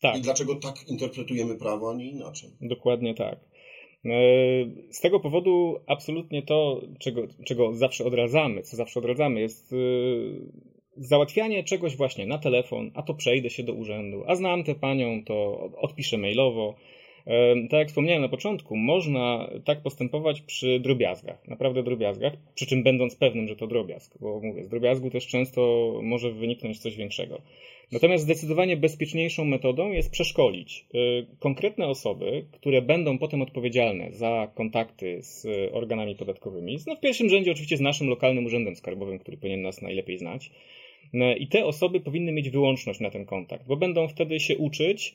Tak. 0.00 0.18
I 0.18 0.20
dlaczego 0.20 0.54
tak 0.54 0.88
interpretujemy 0.88 1.56
prawo, 1.56 1.90
a 1.90 1.94
nie 1.94 2.10
inaczej. 2.10 2.50
Dokładnie 2.60 3.14
tak. 3.14 3.38
E, 4.04 4.10
z 4.90 5.00
tego 5.00 5.20
powodu 5.20 5.76
absolutnie 5.86 6.42
to, 6.42 6.80
czego, 6.98 7.22
czego 7.46 7.74
zawsze 7.74 8.04
odradzamy, 8.04 8.62
co 8.62 8.76
zawsze 8.76 9.00
odradzamy, 9.00 9.40
jest 9.40 9.72
y, 9.72 9.76
załatwianie 11.00 11.64
czegoś 11.64 11.96
właśnie 11.96 12.26
na 12.26 12.38
telefon, 12.38 12.90
a 12.94 13.02
to 13.02 13.14
przejdę 13.14 13.50
się 13.50 13.62
do 13.62 13.72
urzędu, 13.72 14.24
a 14.26 14.34
znam 14.34 14.64
tę 14.64 14.74
panią, 14.74 15.24
to 15.24 15.68
odpiszę 15.76 16.18
mailowo. 16.18 16.74
Tak 17.70 17.78
jak 17.78 17.88
wspomniałem 17.88 18.22
na 18.22 18.28
początku, 18.28 18.76
można 18.76 19.50
tak 19.64 19.82
postępować 19.82 20.40
przy 20.40 20.80
drobiazgach, 20.80 21.48
naprawdę 21.48 21.82
drobiazgach, 21.82 22.32
przy 22.54 22.66
czym 22.66 22.82
będąc 22.82 23.16
pewnym, 23.16 23.48
że 23.48 23.56
to 23.56 23.66
drobiazg, 23.66 24.18
bo 24.20 24.40
mówię, 24.40 24.64
z 24.64 24.68
drobiazgu 24.68 25.10
też 25.10 25.26
często 25.26 25.92
może 26.02 26.32
wyniknąć 26.32 26.78
coś 26.78 26.96
większego. 26.96 27.42
Natomiast 27.92 28.24
zdecydowanie 28.24 28.76
bezpieczniejszą 28.76 29.44
metodą 29.44 29.92
jest 29.92 30.10
przeszkolić 30.10 30.86
y, 30.94 31.26
konkretne 31.38 31.86
osoby, 31.86 32.44
które 32.52 32.82
będą 32.82 33.18
potem 33.18 33.42
odpowiedzialne 33.42 34.12
za 34.12 34.50
kontakty 34.54 35.18
z 35.22 35.46
organami 35.72 36.16
podatkowymi. 36.16 36.78
No 36.86 36.96
w 36.96 37.00
pierwszym 37.00 37.28
rzędzie 37.28 37.52
oczywiście 37.52 37.76
z 37.76 37.80
naszym 37.80 38.08
lokalnym 38.08 38.46
urzędem 38.46 38.76
skarbowym, 38.76 39.18
który 39.18 39.36
powinien 39.36 39.62
nas 39.62 39.82
najlepiej 39.82 40.18
znać 40.18 40.50
I 41.38 41.48
te 41.48 41.64
osoby 41.64 42.00
powinny 42.00 42.32
mieć 42.32 42.50
wyłączność 42.50 43.00
na 43.00 43.10
ten 43.10 43.26
kontakt, 43.26 43.66
bo 43.66 43.76
będą 43.76 44.08
wtedy 44.08 44.40
się 44.40 44.56
uczyć 44.56 45.14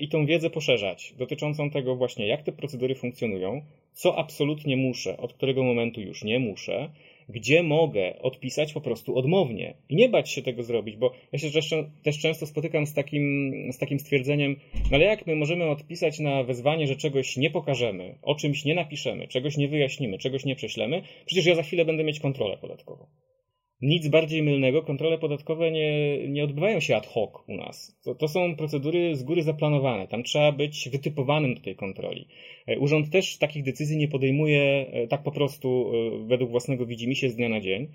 i 0.00 0.08
tą 0.08 0.26
wiedzę 0.26 0.50
poszerzać 0.50 1.14
dotyczącą 1.18 1.70
tego 1.70 1.96
właśnie, 1.96 2.26
jak 2.26 2.42
te 2.42 2.52
procedury 2.52 2.94
funkcjonują, 2.94 3.62
co 3.92 4.18
absolutnie 4.18 4.76
muszę, 4.76 5.16
od 5.16 5.32
którego 5.32 5.62
momentu 5.62 6.00
już 6.00 6.24
nie 6.24 6.38
muszę, 6.38 6.90
gdzie 7.28 7.62
mogę 7.62 8.18
odpisać 8.18 8.72
po 8.72 8.80
prostu 8.80 9.18
odmownie 9.18 9.74
i 9.88 9.96
nie 9.96 10.08
bać 10.08 10.30
się 10.30 10.42
tego 10.42 10.62
zrobić, 10.62 10.96
bo 10.96 11.12
ja 11.32 11.38
się 11.38 11.48
też 12.02 12.18
często 12.18 12.46
spotykam 12.46 12.86
z 12.86 12.94
takim, 12.94 13.52
z 13.72 13.78
takim 13.78 13.98
stwierdzeniem, 13.98 14.56
no 14.74 14.96
ale 14.96 15.04
jak 15.04 15.26
my 15.26 15.36
możemy 15.36 15.64
odpisać 15.64 16.18
na 16.18 16.44
wezwanie, 16.44 16.86
że 16.86 16.96
czegoś 16.96 17.36
nie 17.36 17.50
pokażemy, 17.50 18.18
o 18.22 18.34
czymś 18.34 18.64
nie 18.64 18.74
napiszemy, 18.74 19.28
czegoś 19.28 19.56
nie 19.56 19.68
wyjaśnimy, 19.68 20.18
czegoś 20.18 20.44
nie 20.44 20.56
prześlemy, 20.56 21.02
przecież 21.26 21.46
ja 21.46 21.54
za 21.54 21.62
chwilę 21.62 21.84
będę 21.84 22.04
mieć 22.04 22.20
kontrolę 22.20 22.56
podatkową. 22.56 23.06
Nic 23.82 24.08
bardziej 24.08 24.42
mylnego. 24.42 24.82
Kontrole 24.82 25.18
podatkowe 25.18 25.70
nie, 25.70 26.18
nie 26.28 26.44
odbywają 26.44 26.80
się 26.80 26.96
ad 26.96 27.06
hoc 27.06 27.30
u 27.46 27.56
nas. 27.56 27.98
To, 28.04 28.14
to 28.14 28.28
są 28.28 28.56
procedury 28.56 29.16
z 29.16 29.22
góry 29.22 29.42
zaplanowane. 29.42 30.08
Tam 30.08 30.22
trzeba 30.22 30.52
być 30.52 30.88
wytypowanym 30.92 31.54
do 31.54 31.60
tej 31.60 31.76
kontroli. 31.76 32.28
E, 32.66 32.78
urząd 32.78 33.10
też 33.10 33.38
takich 33.38 33.64
decyzji 33.64 33.96
nie 33.96 34.08
podejmuje 34.08 34.62
e, 34.62 35.06
tak 35.06 35.22
po 35.22 35.32
prostu 35.32 35.92
e, 35.94 36.26
według 36.26 36.50
własnego 36.50 36.86
widzimisię 36.86 37.30
z 37.30 37.36
dnia 37.36 37.48
na 37.48 37.60
dzień. 37.60 37.88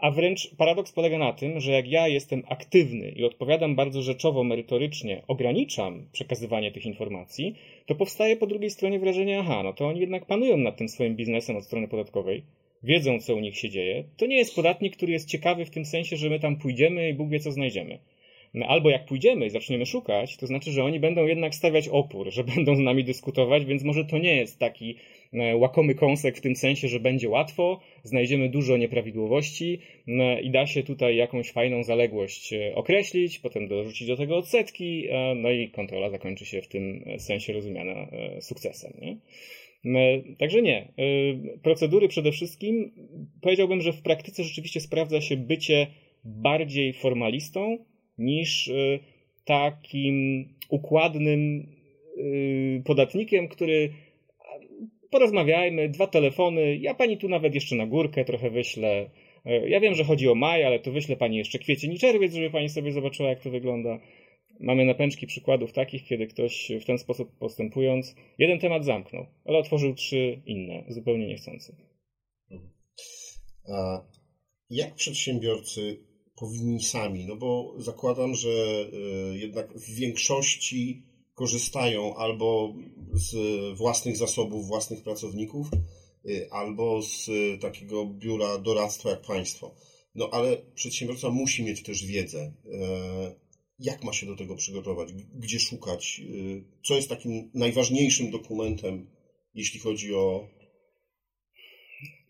A 0.00 0.10
wręcz 0.10 0.56
paradoks 0.56 0.92
polega 0.92 1.18
na 1.18 1.32
tym, 1.32 1.60
że 1.60 1.72
jak 1.72 1.88
ja 1.88 2.08
jestem 2.08 2.42
aktywny 2.48 3.10
i 3.10 3.24
odpowiadam 3.24 3.76
bardzo 3.76 4.02
rzeczowo, 4.02 4.44
merytorycznie, 4.44 5.22
ograniczam 5.28 6.06
przekazywanie 6.12 6.72
tych 6.72 6.86
informacji, 6.86 7.54
to 7.86 7.94
powstaje 7.94 8.36
po 8.36 8.46
drugiej 8.46 8.70
stronie 8.70 8.98
wrażenie, 8.98 9.38
aha, 9.40 9.62
no 9.62 9.72
to 9.72 9.86
oni 9.86 10.00
jednak 10.00 10.26
panują 10.26 10.56
nad 10.56 10.76
tym 10.76 10.88
swoim 10.88 11.16
biznesem 11.16 11.56
od 11.56 11.64
strony 11.64 11.88
podatkowej, 11.88 12.42
wiedzą, 12.82 13.20
co 13.20 13.34
u 13.34 13.40
nich 13.40 13.58
się 13.58 13.70
dzieje. 13.70 14.04
To 14.16 14.26
nie 14.26 14.36
jest 14.36 14.54
podatnik, 14.54 14.96
który 14.96 15.12
jest 15.12 15.28
ciekawy 15.28 15.64
w 15.64 15.70
tym 15.70 15.84
sensie, 15.84 16.16
że 16.16 16.30
my 16.30 16.40
tam 16.40 16.56
pójdziemy 16.56 17.08
i 17.08 17.14
Bóg 17.14 17.30
wie, 17.30 17.40
co 17.40 17.52
znajdziemy. 17.52 17.98
No, 18.54 18.66
albo 18.66 18.90
jak 18.90 19.04
pójdziemy 19.04 19.46
i 19.46 19.50
zaczniemy 19.50 19.86
szukać, 19.86 20.36
to 20.36 20.46
znaczy, 20.46 20.72
że 20.72 20.84
oni 20.84 21.00
będą 21.00 21.26
jednak 21.26 21.54
stawiać 21.54 21.88
opór, 21.88 22.30
że 22.30 22.44
będą 22.54 22.76
z 22.76 22.78
nami 22.78 23.04
dyskutować, 23.04 23.64
więc 23.64 23.82
może 23.82 24.04
to 24.04 24.18
nie 24.18 24.36
jest 24.36 24.58
taki 24.58 24.96
łakomy 25.54 25.94
kąsek 25.94 26.36
w 26.36 26.40
tym 26.40 26.56
sensie, 26.56 26.88
że 26.88 27.00
będzie 27.00 27.28
łatwo, 27.28 27.80
znajdziemy 28.02 28.48
dużo 28.48 28.76
nieprawidłowości 28.76 29.78
no, 30.06 30.40
i 30.40 30.50
da 30.50 30.66
się 30.66 30.82
tutaj 30.82 31.16
jakąś 31.16 31.52
fajną 31.52 31.82
zaległość 31.82 32.52
e, 32.52 32.74
określić, 32.74 33.38
potem 33.38 33.68
dorzucić 33.68 34.08
do 34.08 34.16
tego 34.16 34.36
odsetki, 34.36 35.06
e, 35.10 35.34
no 35.34 35.50
i 35.50 35.68
kontrola 35.68 36.10
zakończy 36.10 36.46
się 36.46 36.62
w 36.62 36.68
tym 36.68 37.04
sensie 37.18 37.52
rozumiana 37.52 38.08
sukcesem. 38.40 38.92
Nie? 39.00 39.16
Także 40.38 40.62
nie. 40.62 40.92
Procedury 41.62 42.08
przede 42.08 42.32
wszystkim 42.32 42.92
powiedziałbym, 43.40 43.80
że 43.80 43.92
w 43.92 44.02
praktyce 44.02 44.44
rzeczywiście 44.44 44.80
sprawdza 44.80 45.20
się 45.20 45.36
bycie 45.36 45.86
bardziej 46.24 46.92
formalistą 46.92 47.78
niż 48.18 48.70
takim 49.48 50.48
układnym 50.68 51.66
y, 52.18 52.82
podatnikiem, 52.84 53.48
który 53.48 53.90
porozmawiajmy, 55.10 55.88
dwa 55.88 56.06
telefony, 56.06 56.76
ja 56.76 56.94
pani 56.94 57.18
tu 57.18 57.28
nawet 57.28 57.54
jeszcze 57.54 57.76
na 57.76 57.86
górkę 57.86 58.24
trochę 58.24 58.50
wyślę. 58.50 59.10
Y, 59.46 59.68
ja 59.68 59.80
wiem, 59.80 59.94
że 59.94 60.04
chodzi 60.04 60.28
o 60.28 60.34
maj, 60.34 60.64
ale 60.64 60.78
to 60.78 60.92
wyślę 60.92 61.16
pani 61.16 61.36
jeszcze 61.36 61.58
kwiecień 61.58 61.92
i 61.92 61.98
czerwiec, 61.98 62.34
żeby 62.34 62.50
pani 62.50 62.68
sobie 62.68 62.92
zobaczyła, 62.92 63.28
jak 63.28 63.42
to 63.42 63.50
wygląda. 63.50 63.98
Mamy 64.60 64.84
napęczki 64.84 65.26
przykładów 65.26 65.72
takich, 65.72 66.04
kiedy 66.04 66.26
ktoś 66.26 66.72
w 66.80 66.84
ten 66.84 66.98
sposób 66.98 67.38
postępując, 67.38 68.14
jeden 68.38 68.58
temat 68.58 68.84
zamknął, 68.84 69.26
ale 69.44 69.58
otworzył 69.58 69.94
trzy 69.94 70.42
inne, 70.46 70.84
zupełnie 70.88 71.26
niechcący. 71.26 71.76
A 73.72 74.00
jak 74.70 74.94
przedsiębiorcy 74.94 76.08
powinni 76.36 76.82
sami, 76.82 77.26
no 77.26 77.36
bo 77.36 77.74
zakładam, 77.78 78.34
że 78.34 78.48
e, 78.48 79.38
jednak 79.38 79.72
w 79.78 79.94
większości 79.94 81.02
korzystają 81.38 82.14
albo 82.14 82.74
z 83.12 83.34
własnych 83.78 84.16
zasobów, 84.16 84.66
własnych 84.66 85.02
pracowników, 85.02 85.66
e, 85.72 86.52
albo 86.52 87.02
z 87.02 87.30
takiego 87.60 88.06
biura 88.06 88.58
doradztwa 88.58 89.10
jak 89.10 89.20
państwo. 89.20 89.74
No 90.14 90.28
ale 90.32 90.56
przedsiębiorca 90.74 91.30
musi 91.30 91.64
mieć 91.64 91.82
też 91.82 92.06
wiedzę. 92.06 92.40
E, 92.40 92.52
jak 93.78 94.04
ma 94.04 94.12
się 94.12 94.26
do 94.26 94.36
tego 94.36 94.56
przygotować? 94.56 95.12
Gdzie 95.34 95.60
szukać? 95.60 96.20
Co 96.84 96.96
jest 96.96 97.08
takim 97.08 97.50
najważniejszym 97.54 98.30
dokumentem, 98.30 99.10
jeśli 99.54 99.80
chodzi 99.80 100.14
o 100.14 100.48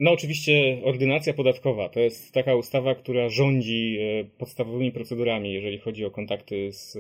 no 0.00 0.12
oczywiście 0.12 0.78
ordynacja 0.85 1.33
podatkowa 1.33 1.88
to 1.88 2.00
jest 2.00 2.33
taka 2.33 2.54
ustawa, 2.54 2.94
która 2.94 3.28
rządzi 3.28 3.98
e, 4.00 4.24
podstawowymi 4.24 4.92
procedurami, 4.92 5.52
jeżeli 5.52 5.78
chodzi 5.78 6.04
o 6.04 6.11
kontakty 6.11 6.72
z 6.72 6.96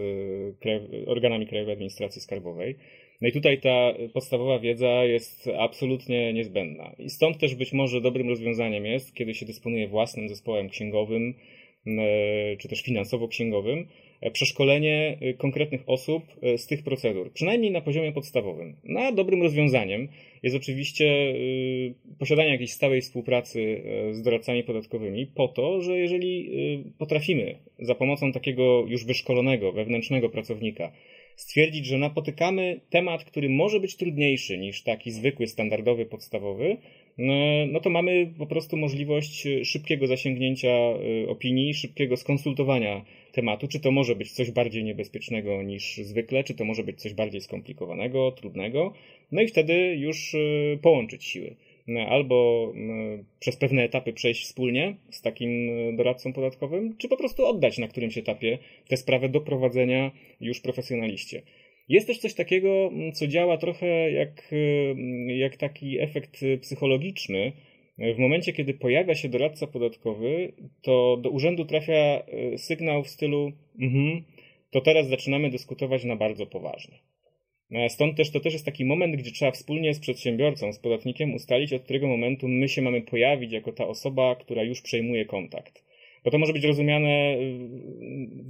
e, 0.66 1.06
organami 1.06 1.46
Krajowej 1.46 1.72
Administracji 1.72 2.22
Skarbowej. 2.22 2.76
No 3.20 3.28
i 3.28 3.32
tutaj 3.32 3.60
ta 3.60 3.94
podstawowa 4.14 4.58
wiedza 4.58 5.04
jest 5.04 5.50
absolutnie 5.58 6.32
niezbędna. 6.32 6.94
I 6.98 7.10
stąd 7.10 7.38
też 7.38 7.54
być 7.54 7.72
może 7.72 8.00
dobrym 8.00 8.28
rozwiązaniem 8.28 8.86
jest, 8.86 9.14
kiedy 9.14 9.34
się 9.34 9.46
dysponuje 9.46 9.88
własnym 9.88 10.28
zespołem 10.28 10.68
księgowym, 10.68 11.34
e, 11.86 12.56
czy 12.56 12.68
też 12.68 12.82
finansowo-księgowym, 12.82 13.86
przeszkolenie 14.32 15.18
konkretnych 15.38 15.82
osób 15.86 16.22
z 16.56 16.66
tych 16.66 16.82
procedur, 16.82 17.32
przynajmniej 17.32 17.70
na 17.70 17.80
poziomie 17.80 18.12
podstawowym. 18.12 18.76
No 18.84 19.00
a 19.00 19.12
dobrym 19.12 19.42
rozwiązaniem 19.42 20.08
jest 20.42 20.56
oczywiście 20.56 21.34
posiadanie 22.18 22.50
jakiejś 22.50 22.72
stałej 22.72 23.00
współpracy 23.00 23.82
z 24.10 24.22
doradcami 24.22 24.64
podatkowymi 24.64 25.26
po 25.26 25.48
to, 25.48 25.80
że 25.80 25.98
jeżeli 25.98 26.50
potrafimy 26.98 27.54
za 27.78 27.94
pomocą 27.94 28.32
takiego 28.32 28.84
już 28.88 29.04
wyszkolonego, 29.04 29.72
wewnętrznego 29.72 30.28
pracownika 30.28 30.92
stwierdzić, 31.36 31.86
że 31.86 31.98
napotykamy 31.98 32.80
temat, 32.90 33.24
który 33.24 33.48
może 33.48 33.80
być 33.80 33.96
trudniejszy 33.96 34.58
niż 34.58 34.82
taki 34.82 35.10
zwykły, 35.10 35.46
standardowy, 35.46 36.06
podstawowy, 36.06 36.76
no, 37.18 37.34
no 37.72 37.80
to 37.80 37.90
mamy 37.90 38.32
po 38.38 38.46
prostu 38.46 38.76
możliwość 38.76 39.48
szybkiego 39.64 40.06
zasięgnięcia 40.06 40.68
opinii, 41.28 41.74
szybkiego 41.74 42.16
skonsultowania 42.16 43.04
tematu, 43.32 43.68
czy 43.68 43.80
to 43.80 43.90
może 43.90 44.16
być 44.16 44.32
coś 44.32 44.50
bardziej 44.50 44.84
niebezpiecznego 44.84 45.62
niż 45.62 45.96
zwykle, 45.96 46.44
czy 46.44 46.54
to 46.54 46.64
może 46.64 46.84
być 46.84 47.00
coś 47.00 47.14
bardziej 47.14 47.40
skomplikowanego, 47.40 48.32
trudnego, 48.32 48.92
no 49.32 49.42
i 49.42 49.48
wtedy 49.48 49.74
już 49.96 50.34
y, 50.34 50.78
połączyć 50.82 51.24
siły. 51.24 51.56
No, 51.86 52.00
albo 52.00 52.68
y, 53.20 53.24
przez 53.40 53.56
pewne 53.56 53.82
etapy 53.82 54.12
przejść 54.12 54.44
wspólnie 54.44 54.96
z 55.10 55.22
takim 55.22 55.68
y, 55.68 55.96
doradcą 55.96 56.32
podatkowym, 56.32 56.96
czy 56.96 57.08
po 57.08 57.16
prostu 57.16 57.46
oddać 57.46 57.78
na 57.78 57.88
którymś 57.88 58.18
etapie 58.18 58.58
tę 58.88 58.96
sprawę 58.96 59.28
do 59.28 59.40
prowadzenia 59.40 60.10
już 60.40 60.60
profesjonaliście. 60.60 61.42
Jest 61.88 62.06
też 62.06 62.18
coś 62.18 62.34
takiego, 62.34 62.90
co 63.14 63.26
działa 63.26 63.56
trochę 63.56 64.12
jak, 64.12 64.50
jak 65.26 65.56
taki 65.56 66.00
efekt 66.00 66.40
psychologiczny, 66.60 67.52
w 67.98 68.18
momencie, 68.18 68.52
kiedy 68.52 68.74
pojawia 68.74 69.14
się 69.14 69.28
doradca 69.28 69.66
podatkowy, 69.66 70.52
to 70.82 71.16
do 71.16 71.30
urzędu 71.30 71.64
trafia 71.64 71.94
e, 71.94 72.58
sygnał 72.58 73.04
w 73.04 73.08
stylu 73.08 73.52
mhm, 73.80 74.24
to 74.70 74.80
teraz 74.80 75.08
zaczynamy 75.08 75.50
dyskutować 75.50 76.04
na 76.04 76.16
bardzo 76.16 76.46
poważnie. 76.46 76.98
E, 77.70 77.88
stąd 77.88 78.16
też 78.16 78.30
to 78.30 78.40
też 78.40 78.52
jest 78.52 78.64
taki 78.64 78.84
moment, 78.84 79.16
gdzie 79.16 79.30
trzeba 79.30 79.50
wspólnie 79.50 79.94
z 79.94 80.00
przedsiębiorcą, 80.00 80.72
z 80.72 80.78
podatnikiem 80.78 81.34
ustalić, 81.34 81.72
od 81.72 81.82
którego 81.82 82.06
momentu 82.06 82.48
my 82.48 82.68
się 82.68 82.82
mamy 82.82 83.02
pojawić 83.02 83.52
jako 83.52 83.72
ta 83.72 83.86
osoba, 83.86 84.36
która 84.36 84.62
już 84.62 84.82
przejmuje 84.82 85.24
kontakt. 85.24 85.84
Bo 86.28 86.32
to 86.32 86.38
może 86.38 86.52
być 86.52 86.64
rozumiane 86.64 87.08
e, 87.08 87.36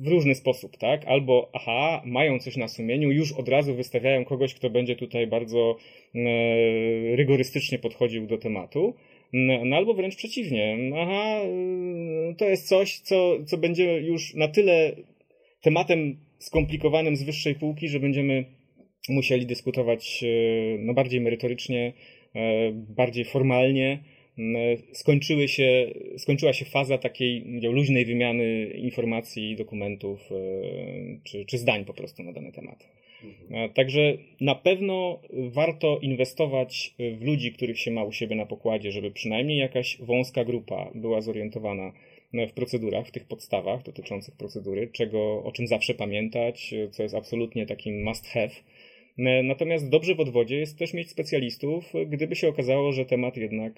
w 0.03 0.07
różny 0.07 0.35
sposób, 0.35 0.77
tak? 0.77 1.05
Albo, 1.07 1.51
aha, 1.53 2.03
mają 2.07 2.39
coś 2.39 2.57
na 2.57 2.69
sumieniu, 2.69 3.11
już 3.11 3.33
od 3.33 3.49
razu 3.49 3.75
wystawiają 3.75 4.25
kogoś, 4.25 4.55
kto 4.55 4.71
będzie 4.71 4.97
tutaj 4.97 5.27
bardzo 5.27 5.77
e, 6.15 6.19
rygorystycznie 7.17 7.79
podchodził 7.79 8.27
do 8.27 8.39
tematu, 8.39 8.95
no, 9.33 9.65
no 9.65 9.77
albo 9.77 9.95
wręcz 9.95 10.17
przeciwnie. 10.17 10.77
Aha, 10.97 11.41
to 12.39 12.45
jest 12.45 12.69
coś, 12.69 12.99
co, 12.99 13.45
co 13.47 13.59
będzie 13.59 14.01
już 14.01 14.35
na 14.35 14.49
tyle 14.49 14.97
tematem 15.61 16.17
skomplikowanym 16.39 17.17
z 17.17 17.23
wyższej 17.23 17.55
półki, 17.55 17.89
że 17.89 18.01
będziemy 18.01 18.45
musieli 19.09 19.47
dyskutować 19.47 20.25
e, 20.25 20.29
no, 20.79 20.95
bardziej 20.95 21.21
merytorycznie, 21.21 21.93
e, 22.35 22.73
bardziej 22.73 23.25
formalnie. 23.25 23.99
Skończyły 24.93 25.49
się, 25.49 25.87
skończyła 26.17 26.53
się 26.53 26.65
faza 26.65 26.99
takiej 26.99 27.45
luźnej 27.63 28.05
wymiany 28.05 28.65
informacji, 28.65 29.57
dokumentów 29.57 30.31
e, 30.33 30.35
czy, 31.25 31.45
czy 31.45 31.59
zdań 31.59 31.85
po 31.85 31.95
prostu 31.95 32.23
na 32.23 32.33
dany 32.33 32.53
temat. 32.53 32.89
Mhm. 33.25 33.73
Także 33.73 34.19
na 34.41 34.55
pewno 34.55 35.21
warto 35.33 35.99
inwestować 36.03 36.95
w 37.19 37.25
ludzi, 37.25 37.53
których 37.53 37.79
się 37.81 37.91
ma 37.91 38.05
u 38.05 38.13
siebie 38.13 38.37
na 38.37 38.47
pokładzie, 38.47 38.93
żeby 38.93 39.11
przynajmniej 39.11 39.59
jakaś 39.59 39.99
wąska 40.01 40.45
grupa 40.45 40.91
była 40.95 41.21
zorientowana 41.21 41.93
w 42.33 42.53
procedurach, 42.53 43.07
w 43.07 43.11
tych 43.11 43.25
podstawach 43.25 43.83
dotyczących 43.83 44.37
procedury, 44.37 44.89
czego, 44.93 45.45
o 45.45 45.53
czym 45.53 45.67
zawsze 45.67 45.95
pamiętać, 45.95 46.75
co 46.91 47.03
jest 47.03 47.15
absolutnie 47.15 47.67
takim 47.67 48.05
must 48.05 48.27
have. 48.27 48.51
Natomiast 49.45 49.89
dobrze 49.89 50.15
w 50.15 50.21
odwodzie 50.21 50.57
jest 50.59 50.79
też 50.79 50.95
mieć 50.95 51.11
specjalistów, 51.11 51.93
gdyby 52.07 52.37
się 52.37 52.49
okazało, 52.49 52.93
że 52.93 53.05
temat 53.05 53.37
jednak 53.37 53.73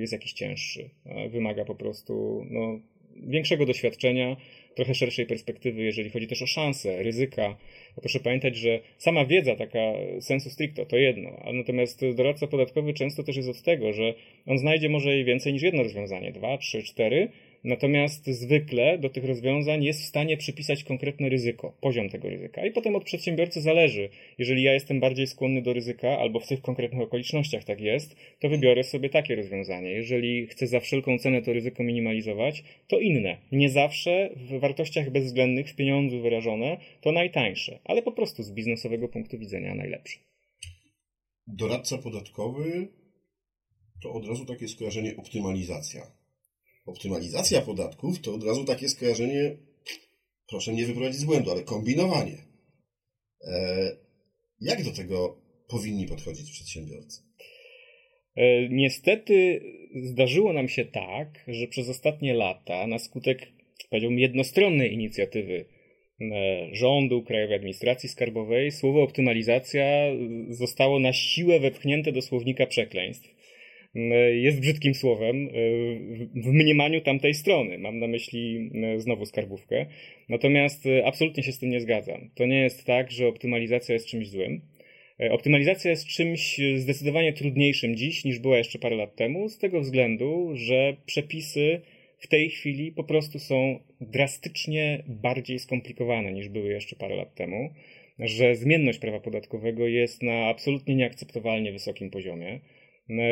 jest 0.00 0.12
jakiś 0.12 0.32
cięższy. 0.32 0.90
Wymaga 1.30 1.64
po 1.64 1.74
prostu 1.74 2.44
no, 2.50 2.80
większego 3.16 3.66
doświadczenia, 3.66 4.36
trochę 4.74 4.94
szerszej 4.94 5.26
perspektywy, 5.26 5.82
jeżeli 5.82 6.10
chodzi 6.10 6.26
też 6.26 6.42
o 6.42 6.46
szanse, 6.46 7.02
ryzyka. 7.02 7.56
Proszę 8.00 8.20
pamiętać, 8.20 8.56
że 8.56 8.80
sama 8.98 9.24
wiedza 9.24 9.56
taka 9.56 9.92
sensu 10.20 10.50
stricto 10.50 10.86
to 10.86 10.96
jedno, 10.96 11.30
natomiast 11.52 12.04
doradca 12.14 12.46
podatkowy 12.46 12.94
często 12.94 13.22
też 13.22 13.36
jest 13.36 13.48
od 13.48 13.62
tego, 13.62 13.92
że 13.92 14.14
on 14.46 14.58
znajdzie 14.58 14.88
może 14.88 15.18
i 15.18 15.24
więcej 15.24 15.52
niż 15.52 15.62
jedno 15.62 15.82
rozwiązanie, 15.82 16.32
dwa, 16.32 16.58
trzy, 16.58 16.82
cztery, 16.82 17.28
Natomiast 17.66 18.26
zwykle 18.26 18.98
do 18.98 19.10
tych 19.10 19.24
rozwiązań 19.24 19.84
jest 19.84 20.02
w 20.02 20.06
stanie 20.06 20.36
przypisać 20.36 20.84
konkretne 20.84 21.28
ryzyko, 21.28 21.76
poziom 21.80 22.08
tego 22.08 22.28
ryzyka. 22.28 22.66
I 22.66 22.70
potem 22.70 22.96
od 22.96 23.04
przedsiębiorcy 23.04 23.60
zależy. 23.60 24.08
Jeżeli 24.38 24.62
ja 24.62 24.72
jestem 24.72 25.00
bardziej 25.00 25.26
skłonny 25.26 25.62
do 25.62 25.72
ryzyka, 25.72 26.18
albo 26.18 26.40
w 26.40 26.46
tych 26.46 26.60
konkretnych 26.60 27.02
okolicznościach 27.02 27.64
tak 27.64 27.80
jest, 27.80 28.16
to 28.40 28.48
wybiorę 28.48 28.84
sobie 28.84 29.10
takie 29.10 29.36
rozwiązanie. 29.36 29.90
Jeżeli 29.90 30.46
chcę 30.46 30.66
za 30.66 30.80
wszelką 30.80 31.18
cenę 31.18 31.42
to 31.42 31.52
ryzyko 31.52 31.82
minimalizować, 31.82 32.64
to 32.88 33.00
inne. 33.00 33.36
Nie 33.52 33.70
zawsze 33.70 34.30
w 34.36 34.60
wartościach 34.60 35.10
bezwzględnych, 35.10 35.68
w 35.68 35.76
pieniądzu 35.76 36.20
wyrażone, 36.20 36.76
to 37.00 37.12
najtańsze, 37.12 37.78
ale 37.84 38.02
po 38.02 38.12
prostu 38.12 38.42
z 38.42 38.52
biznesowego 38.52 39.08
punktu 39.08 39.38
widzenia 39.38 39.74
najlepsze. 39.74 40.18
Doradca 41.46 41.98
podatkowy 41.98 42.88
to 44.02 44.12
od 44.12 44.26
razu 44.28 44.46
takie 44.46 44.68
skojarzenie 44.68 45.16
optymalizacja. 45.16 46.15
Optymalizacja 46.86 47.62
podatków 47.62 48.20
to 48.20 48.34
od 48.34 48.44
razu 48.44 48.64
takie 48.64 48.88
skojarzenie, 48.88 49.56
proszę 50.48 50.72
mnie 50.72 50.86
wyprowadzić 50.86 51.20
z 51.20 51.24
błędu, 51.24 51.50
ale 51.50 51.62
kombinowanie. 51.62 52.36
E, 53.48 53.96
jak 54.60 54.84
do 54.84 54.92
tego 54.92 55.36
powinni 55.68 56.06
podchodzić 56.06 56.50
przedsiębiorcy? 56.50 57.22
E, 58.36 58.68
niestety 58.68 59.60
zdarzyło 60.02 60.52
nam 60.52 60.68
się 60.68 60.84
tak, 60.84 61.44
że 61.48 61.66
przez 61.66 61.88
ostatnie 61.88 62.34
lata 62.34 62.86
na 62.86 62.98
skutek, 62.98 63.48
powiedziałbym, 63.90 64.18
jednostronnej 64.18 64.92
inicjatywy 64.92 65.64
e, 66.20 66.24
rządu, 66.72 67.22
Krajowej 67.22 67.56
Administracji 67.56 68.08
Skarbowej, 68.08 68.72
słowo 68.72 69.02
optymalizacja 69.02 69.84
zostało 70.48 70.98
na 70.98 71.12
siłę 71.12 71.60
wepchnięte 71.60 72.12
do 72.12 72.22
słownika 72.22 72.66
przekleństw. 72.66 73.35
E, 73.96 74.36
jest 74.36 74.60
brzydkim 74.60 74.94
słowem 74.94 75.48
w 76.34 76.46
mniemaniu 76.46 77.00
tamtej 77.00 77.34
strony. 77.34 77.78
Mam 77.78 77.98
na 77.98 78.06
myśli 78.06 78.70
znowu 78.96 79.26
skarbówkę. 79.26 79.86
Natomiast 80.28 80.84
absolutnie 81.04 81.42
się 81.42 81.52
z 81.52 81.58
tym 81.58 81.70
nie 81.70 81.80
zgadzam. 81.80 82.30
To 82.34 82.46
nie 82.46 82.60
jest 82.60 82.84
tak, 82.84 83.10
że 83.10 83.26
optymalizacja 83.26 83.92
jest 83.92 84.06
czymś 84.06 84.28
złym. 84.28 84.60
Optymalizacja 85.30 85.90
jest 85.90 86.06
czymś 86.06 86.60
zdecydowanie 86.76 87.32
trudniejszym 87.32 87.96
dziś 87.96 88.24
niż 88.24 88.38
była 88.38 88.58
jeszcze 88.58 88.78
parę 88.78 88.96
lat 88.96 89.16
temu, 89.16 89.48
z 89.48 89.58
tego 89.58 89.80
względu, 89.80 90.50
że 90.54 90.96
przepisy 91.06 91.80
w 92.18 92.26
tej 92.26 92.50
chwili 92.50 92.92
po 92.92 93.04
prostu 93.04 93.38
są 93.38 93.78
drastycznie 94.00 95.02
bardziej 95.06 95.58
skomplikowane 95.58 96.32
niż 96.32 96.48
były 96.48 96.68
jeszcze 96.68 96.96
parę 96.96 97.16
lat 97.16 97.34
temu, 97.34 97.70
że 98.18 98.56
zmienność 98.56 98.98
prawa 98.98 99.20
podatkowego 99.20 99.88
jest 99.88 100.22
na 100.22 100.46
absolutnie 100.46 100.94
nieakceptowalnie 100.94 101.72
wysokim 101.72 102.10
poziomie, 102.10 102.60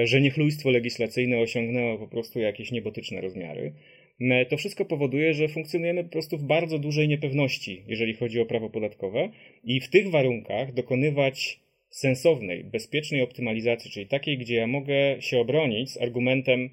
że 0.04 0.20
niechlujstwo 0.20 0.70
legislacyjne 0.70 1.38
osiągnęło 1.38 1.98
po 1.98 2.08
prostu 2.08 2.40
jakieś 2.40 2.70
niebotyczne 2.70 3.20
rozmiary. 3.20 3.74
E, 4.20 4.46
to 4.46 4.56
wszystko 4.56 4.84
powoduje, 4.84 5.34
że 5.34 5.48
funkcjonujemy 5.48 6.04
po 6.04 6.10
prostu 6.10 6.38
w 6.38 6.44
bardzo 6.44 6.78
dużej 6.78 7.08
niepewności, 7.08 7.82
jeżeli 7.88 8.14
chodzi 8.14 8.40
o 8.40 8.46
prawo 8.46 8.70
podatkowe, 8.70 9.30
i 9.64 9.80
w 9.80 9.90
tych 9.90 10.10
warunkach 10.10 10.72
dokonywać 10.72 11.60
sensownej, 11.90 12.64
bezpiecznej 12.64 13.22
optymalizacji, 13.22 13.90
czyli 13.90 14.06
takiej, 14.06 14.38
gdzie 14.38 14.54
ja 14.54 14.66
mogę 14.66 15.16
się 15.20 15.38
obronić 15.38 15.90
z 15.90 16.00
argumentem 16.00 16.70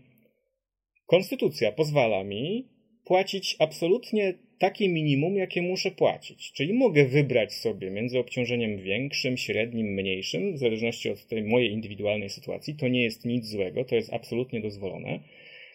konstytucja 1.05 1.71
pozwala 1.71 2.23
mi 2.23 2.67
płacić 3.05 3.55
absolutnie 3.59 4.33
takie 4.61 4.89
minimum, 4.89 5.35
jakie 5.35 5.61
muszę 5.61 5.91
płacić. 5.91 6.51
Czyli 6.51 6.73
mogę 6.73 7.05
wybrać 7.05 7.53
sobie 7.53 7.91
między 7.91 8.19
obciążeniem 8.19 8.77
większym, 8.77 9.37
średnim, 9.37 9.87
mniejszym, 9.87 10.53
w 10.53 10.57
zależności 10.57 11.09
od 11.09 11.27
tej 11.27 11.43
mojej 11.43 11.71
indywidualnej 11.71 12.29
sytuacji. 12.29 12.75
To 12.75 12.87
nie 12.87 13.03
jest 13.03 13.25
nic 13.25 13.45
złego, 13.45 13.85
to 13.85 13.95
jest 13.95 14.13
absolutnie 14.13 14.61
dozwolone. 14.61 15.19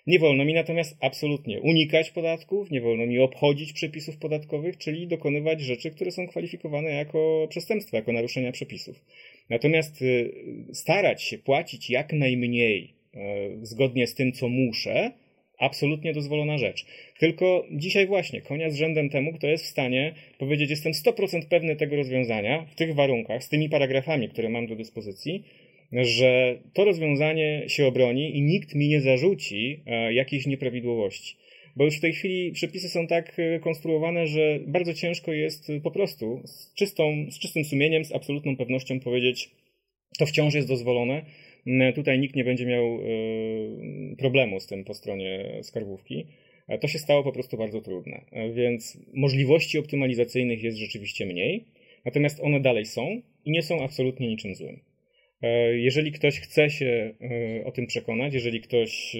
Nie 0.07 0.18
wolno 0.18 0.44
mi 0.44 0.55
natomiast 0.55 0.96
absolutnie 1.01 1.61
unikać 1.61 2.11
podatków, 2.11 2.70
nie 2.70 2.81
wolno 2.81 3.07
mi 3.07 3.18
obchodzić 3.18 3.72
przepisów 3.72 4.16
podatkowych, 4.16 4.79
czyli 4.79 5.07
dokonywać 5.07 5.61
rzeczy, 5.61 5.90
które 5.90 6.11
są 6.11 6.29
kwalifikowane 6.29 6.90
jako 6.90 7.46
przestępstwa, 7.51 7.96
jako 7.96 8.12
naruszenia 8.12 8.53
przepisów. 8.53 9.05
Natomiast 9.51 10.03
y, 10.03 10.35
starać 10.72 11.22
się 11.22 11.38
płacić 11.38 11.90
jak 11.90 12.12
najmniej 12.12 12.94
y, 13.14 13.18
zgodnie 13.66 14.07
z 14.07 14.14
tym, 14.14 14.33
co 14.33 14.49
muszę, 14.49 15.12
absolutnie 15.59 16.12
dozwolona 16.12 16.59
rzecz. 16.59 16.87
Tylko 17.19 17.66
dzisiaj 17.71 18.07
właśnie 18.07 18.40
konia 18.40 18.71
z 18.71 18.77
rzędem 18.77 19.11
temu, 19.11 19.33
kto 19.33 19.47
jest 19.47 19.64
w 19.64 19.69
stanie 19.69 20.14
powiedzieć, 20.38 20.71
jestem 20.71 20.92
100% 20.92 21.49
pewny 21.51 21.77
tego 21.77 21.97
rozwiązania 21.97 22.66
w 22.71 22.75
tych 22.75 22.95
warunkach, 22.95 23.45
z 23.45 23.49
tymi 23.49 23.69
paragrafami, 23.69 24.29
które 24.29 24.49
mam 24.49 24.66
do 24.66 24.77
dyspozycji, 24.77 25.45
że 25.92 26.59
to 26.73 26.85
rozwiązanie 26.85 27.64
się 27.66 27.87
obroni 27.87 28.37
i 28.37 28.42
nikt 28.42 28.75
mi 28.75 28.88
nie 28.88 29.01
zarzuci 29.01 29.81
e, 29.87 30.12
jakichś 30.12 30.47
nieprawidłowości. 30.47 31.37
Bo 31.77 31.85
już 31.85 31.97
w 31.97 32.01
tej 32.01 32.12
chwili 32.12 32.53
przepisy 32.53 32.88
są 32.88 33.07
tak 33.07 33.38
e, 33.38 33.61
konstruowane, 33.61 34.27
że 34.27 34.59
bardzo 34.66 34.95
ciężko 34.95 35.33
jest 35.33 35.69
po 35.83 35.90
prostu 35.90 36.42
z, 36.45 36.75
czystą, 36.75 37.27
z 37.31 37.38
czystym 37.38 37.64
sumieniem, 37.64 38.05
z 38.05 38.12
absolutną 38.12 38.57
pewnością 38.57 39.01
powiedzieć, 39.01 39.51
to 40.19 40.27
wciąż 40.27 40.55
jest 40.55 40.69
dozwolone. 40.69 41.25
Tutaj 41.94 42.18
nikt 42.18 42.37
nie 42.37 42.44
będzie 42.44 42.66
miał 42.66 42.85
e, 42.85 42.98
problemu 44.18 44.61
z 44.61 44.66
tym 44.66 44.85
po 44.85 44.94
stronie 44.94 45.59
skarbówki. 45.62 46.26
To 46.81 46.88
się 46.88 46.98
stało 46.98 47.22
po 47.22 47.33
prostu 47.33 47.57
bardzo 47.57 47.81
trudne. 47.81 48.24
Więc 48.55 48.98
możliwości 49.14 49.79
optymalizacyjnych 49.79 50.62
jest 50.62 50.79
rzeczywiście 50.79 51.26
mniej, 51.26 51.64
natomiast 52.05 52.40
one 52.40 52.61
dalej 52.61 52.87
są 52.87 53.20
i 53.44 53.50
nie 53.50 53.62
są 53.62 53.83
absolutnie 53.83 54.29
niczym 54.29 54.55
złym. 54.55 54.81
E, 55.42 55.79
jeżeli 55.79 56.12
ktoś 56.12 56.40
chce 56.40 56.70
się 56.70 57.14
e, 57.61 57.64
o 57.64 57.72
tym 57.72 57.87
przekonać, 57.87 58.35
jeżeli 58.35 58.61
ktoś 58.61 59.16
e, 59.16 59.18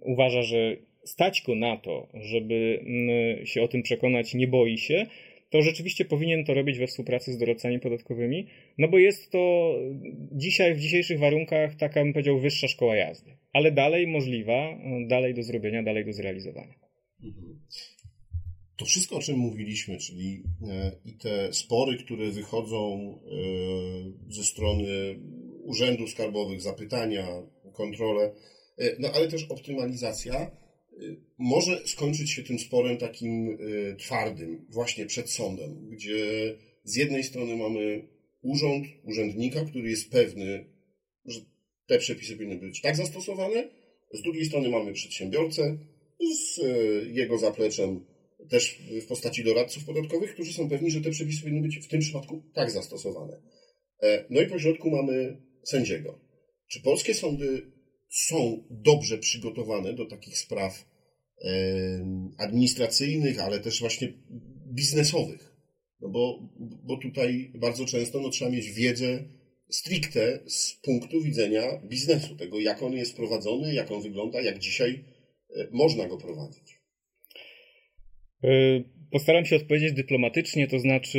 uważa, 0.00 0.42
że 0.42 0.76
stać 1.04 1.42
go 1.42 1.54
na 1.54 1.76
to, 1.76 2.08
żeby 2.14 2.84
się 3.44 3.62
o 3.62 3.68
tym 3.68 3.82
przekonać, 3.82 4.34
nie 4.34 4.48
boi 4.48 4.78
się, 4.78 5.06
to 5.56 5.62
rzeczywiście 5.62 6.04
powinien 6.04 6.44
to 6.44 6.54
robić 6.54 6.78
we 6.78 6.86
współpracy 6.86 7.32
z 7.32 7.38
doradcami 7.38 7.80
podatkowymi, 7.80 8.46
no 8.78 8.88
bo 8.88 8.98
jest 8.98 9.30
to 9.30 9.74
dzisiaj, 10.32 10.74
w 10.74 10.80
dzisiejszych 10.80 11.18
warunkach, 11.18 11.74
taka 11.74 12.04
bym 12.04 12.12
powiedział, 12.12 12.40
wyższa 12.40 12.68
szkoła 12.68 12.96
jazdy, 12.96 13.36
ale 13.52 13.72
dalej 13.72 14.06
możliwa, 14.06 14.78
dalej 15.08 15.34
do 15.34 15.42
zrobienia, 15.42 15.82
dalej 15.82 16.04
do 16.04 16.12
zrealizowania. 16.12 16.74
Mhm. 17.24 17.60
To 18.76 18.84
wszystko, 18.84 19.16
o 19.16 19.20
czym 19.20 19.38
mówiliśmy, 19.38 19.98
czyli 19.98 20.42
e, 20.68 20.92
i 21.04 21.12
te 21.12 21.52
spory, 21.52 21.98
które 21.98 22.30
wychodzą 22.30 23.14
e, 24.28 24.32
ze 24.32 24.44
strony 24.44 24.86
urzędów 25.62 26.10
skarbowych, 26.10 26.60
zapytania, 26.60 27.26
kontrole, 27.72 28.32
e, 28.78 28.96
no 28.98 29.08
ale 29.14 29.28
też 29.28 29.44
optymalizacja 29.44 30.50
może 31.38 31.86
skończyć 31.86 32.30
się 32.30 32.42
tym 32.42 32.58
sporem 32.58 32.96
takim 32.96 33.58
twardym, 33.98 34.66
właśnie 34.68 35.06
przed 35.06 35.30
sądem, 35.30 35.88
gdzie 35.90 36.54
z 36.84 36.96
jednej 36.96 37.24
strony 37.24 37.56
mamy 37.56 38.08
urząd, 38.42 38.86
urzędnika, 39.04 39.64
który 39.64 39.90
jest 39.90 40.10
pewny, 40.10 40.66
że 41.24 41.40
te 41.86 41.98
przepisy 41.98 42.32
powinny 42.32 42.56
być 42.56 42.80
tak 42.80 42.96
zastosowane, 42.96 43.68
z 44.12 44.22
drugiej 44.22 44.44
strony 44.44 44.68
mamy 44.68 44.92
przedsiębiorcę 44.92 45.78
z 46.20 46.60
jego 47.12 47.38
zapleczem 47.38 48.06
też 48.50 48.82
w 49.02 49.06
postaci 49.06 49.44
doradców 49.44 49.84
podatkowych, 49.84 50.34
którzy 50.34 50.52
są 50.52 50.68
pewni, 50.68 50.90
że 50.90 51.00
te 51.00 51.10
przepisy 51.10 51.40
powinny 51.40 51.62
być 51.62 51.78
w 51.78 51.88
tym 51.88 52.00
przypadku 52.00 52.42
tak 52.54 52.70
zastosowane. 52.70 53.42
E, 54.02 54.24
no 54.30 54.40
i 54.40 54.46
po 54.46 54.58
środku 54.58 54.90
mamy 54.90 55.42
sędziego. 55.64 56.20
Czy 56.68 56.82
polskie 56.82 57.14
sądy 57.14 57.72
są 58.16 58.64
dobrze 58.70 59.18
przygotowane 59.18 59.92
do 59.92 60.06
takich 60.06 60.38
spraw 60.38 60.84
administracyjnych, 62.38 63.40
ale 63.40 63.60
też 63.60 63.80
właśnie 63.80 64.12
biznesowych? 64.66 65.56
No 66.00 66.08
bo, 66.08 66.48
bo 66.58 66.96
tutaj 66.96 67.52
bardzo 67.54 67.86
często 67.86 68.20
no, 68.20 68.30
trzeba 68.30 68.50
mieć 68.50 68.70
wiedzę 68.70 69.24
stricte 69.68 70.40
z 70.46 70.80
punktu 70.82 71.22
widzenia 71.22 71.62
biznesu, 71.84 72.36
tego 72.36 72.60
jak 72.60 72.82
on 72.82 72.92
jest 72.92 73.16
prowadzony, 73.16 73.74
jak 73.74 73.90
on 73.90 74.02
wygląda, 74.02 74.40
jak 74.40 74.58
dzisiaj 74.58 75.04
e, 75.56 75.68
można 75.72 76.08
go 76.08 76.16
prowadzić. 76.16 76.80
E, 78.44 78.48
postaram 79.10 79.44
się 79.44 79.56
odpowiedzieć 79.56 79.92
dyplomatycznie, 79.92 80.68
to 80.68 80.78
znaczy 80.78 81.18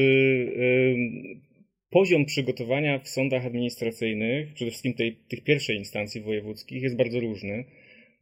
poziom 1.90 2.26
przygotowania 2.26 3.00
w 3.00 3.10
sądach 3.10 3.46
administracyjnych, 3.46 4.54
przede 4.54 4.72
wszystkim 4.72 4.94
tej, 4.94 5.16
tych 5.28 5.44
pierwszej 5.44 5.78
instancji 5.78 6.22
wojewódzkich, 6.22 6.84
jest 6.84 6.96
bardzo 6.96 7.20
różny. 7.20 7.66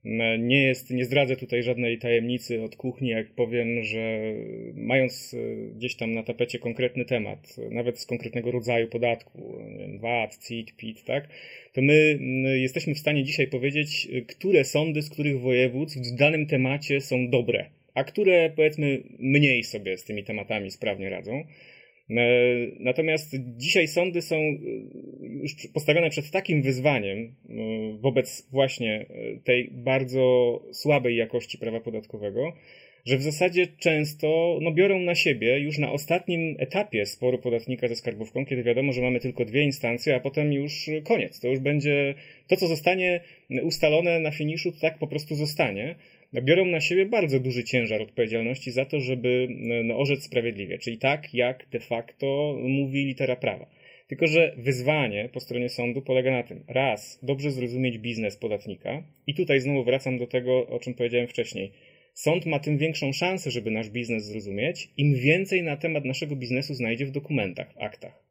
E, 0.06 0.38
nie, 0.38 0.63
jest, 0.63 0.91
nie 0.91 1.06
zdradzę 1.06 1.36
tutaj 1.36 1.63
żadnej 1.63 1.99
tajemnicy 1.99 2.62
od 2.62 2.75
kuchni, 2.75 3.10
jak 3.10 3.28
powiem, 3.32 3.84
że 3.84 4.34
mając 4.73 5.36
gdzieś 5.75 5.95
tam 5.95 6.13
na 6.13 6.23
tapecie 6.23 6.60
konkretny 6.60 7.06
temat, 7.06 7.56
nawet 7.71 7.99
z 7.99 8.06
konkretnego 8.06 8.51
rodzaju 8.51 8.88
podatku, 8.88 9.60
VAT, 9.99 10.38
CIT, 10.47 10.75
PIT, 10.75 11.04
tak, 11.04 11.30
to 11.73 11.82
my 11.82 12.19
jesteśmy 12.60 12.95
w 12.95 12.99
stanie 12.99 13.23
dzisiaj 13.23 13.47
powiedzieć, 13.47 14.08
które 14.28 14.63
sądy 14.63 15.01
z 15.01 15.10
których 15.10 15.39
województw 15.39 15.97
w 15.97 16.15
danym 16.15 16.47
temacie 16.47 17.01
są 17.01 17.30
dobre 17.30 17.69
a 17.95 18.04
które 18.04 18.49
powiedzmy 18.49 19.04
mniej 19.19 19.63
sobie 19.63 19.97
z 19.97 20.04
tymi 20.04 20.23
tematami 20.23 20.71
sprawnie 20.71 21.10
radzą. 21.10 21.43
Natomiast 22.80 23.36
dzisiaj 23.58 23.88
sądy 23.88 24.22
są 24.22 24.36
już 25.20 25.56
postawione 25.74 26.10
przed 26.10 26.32
takim 26.32 26.62
wyzwaniem 26.62 27.36
wobec 28.00 28.48
właśnie 28.52 29.06
tej 29.44 29.70
bardzo 29.72 30.62
słabej 30.72 31.15
jakości 31.15 31.58
prawa 31.58 31.80
podatkowego, 31.80 32.54
że 33.06 33.18
w 33.18 33.22
zasadzie 33.22 33.68
często 33.68 34.60
no, 34.62 34.72
biorą 34.72 35.00
na 35.00 35.15
siebie 35.15 35.60
już 35.60 35.78
na 35.78 35.91
ostatnim 35.91 36.56
etapie 36.60 37.06
sporu 37.06 37.38
podatnika 37.38 37.88
ze 37.88 37.96
skarbówką, 37.96 38.46
kiedy 38.46 38.63
wiadomo, 38.63 38.94
że 38.94 39.02
mamy 39.02 39.20
tylko 39.20 39.46
dwie 39.46 39.63
instancje, 39.63 40.15
a 40.15 40.20
potem 40.20 40.54
już 40.54 40.89
koniec. 41.04 41.39
To 41.39 41.48
już 41.48 41.60
będzie 41.60 42.13
to, 42.48 42.56
co 42.56 42.68
zostanie 42.68 43.22
ustalone 43.63 44.20
na 44.20 44.32
finiszu, 44.32 44.72
tak 44.82 44.98
po 44.98 45.08
prostu 45.08 45.36
zostanie. 45.36 45.96
Biorą 46.41 46.65
na 46.65 46.82
siebie 46.82 47.06
bardzo 47.06 47.39
duży 47.39 47.63
ciężar 47.63 48.02
odpowiedzialności 48.02 48.71
za 48.71 48.86
to, 48.86 49.00
żeby 49.00 49.48
no, 49.84 49.98
orzec 49.98 50.24
sprawiedliwie, 50.24 50.78
czyli 50.78 50.98
tak, 50.98 51.34
jak 51.34 51.67
de 51.69 51.80
facto 51.80 52.58
mówi 52.62 53.06
litera 53.06 53.36
prawa. 53.36 53.69
Tylko, 54.08 54.28
że 54.28 54.56
wyzwanie 54.58 55.30
po 55.34 55.39
stronie 55.39 55.69
sądu 55.69 56.02
polega 56.02 56.32
na 56.32 56.43
tym, 56.43 56.63
raz, 56.67 57.19
dobrze 57.24 57.52
zrozumieć 57.52 57.98
biznes 57.98 58.38
podatnika, 58.38 59.04
i 59.28 59.34
tutaj 59.34 59.60
znowu 59.60 59.84
wracam 59.84 60.17
do 60.17 60.28
tego, 60.28 60.67
o 60.67 60.80
czym 60.80 60.93
powiedziałem 60.93 61.28
wcześniej 61.28 61.71
Sąd 62.15 62.45
ma 62.45 62.60
tym 62.60 62.78
większą 62.78 63.13
szansę, 63.13 63.52
żeby 63.52 63.71
nasz 63.71 63.89
biznes 63.89 64.26
zrozumieć, 64.26 64.89
im 64.98 65.15
więcej 65.15 65.63
na 65.63 65.78
temat 65.78 66.06
naszego 66.06 66.36
biznesu 66.36 66.74
znajdzie 66.74 67.06
w 67.06 67.12
dokumentach, 67.12 67.74
w 67.74 67.78
aktach. 67.78 68.24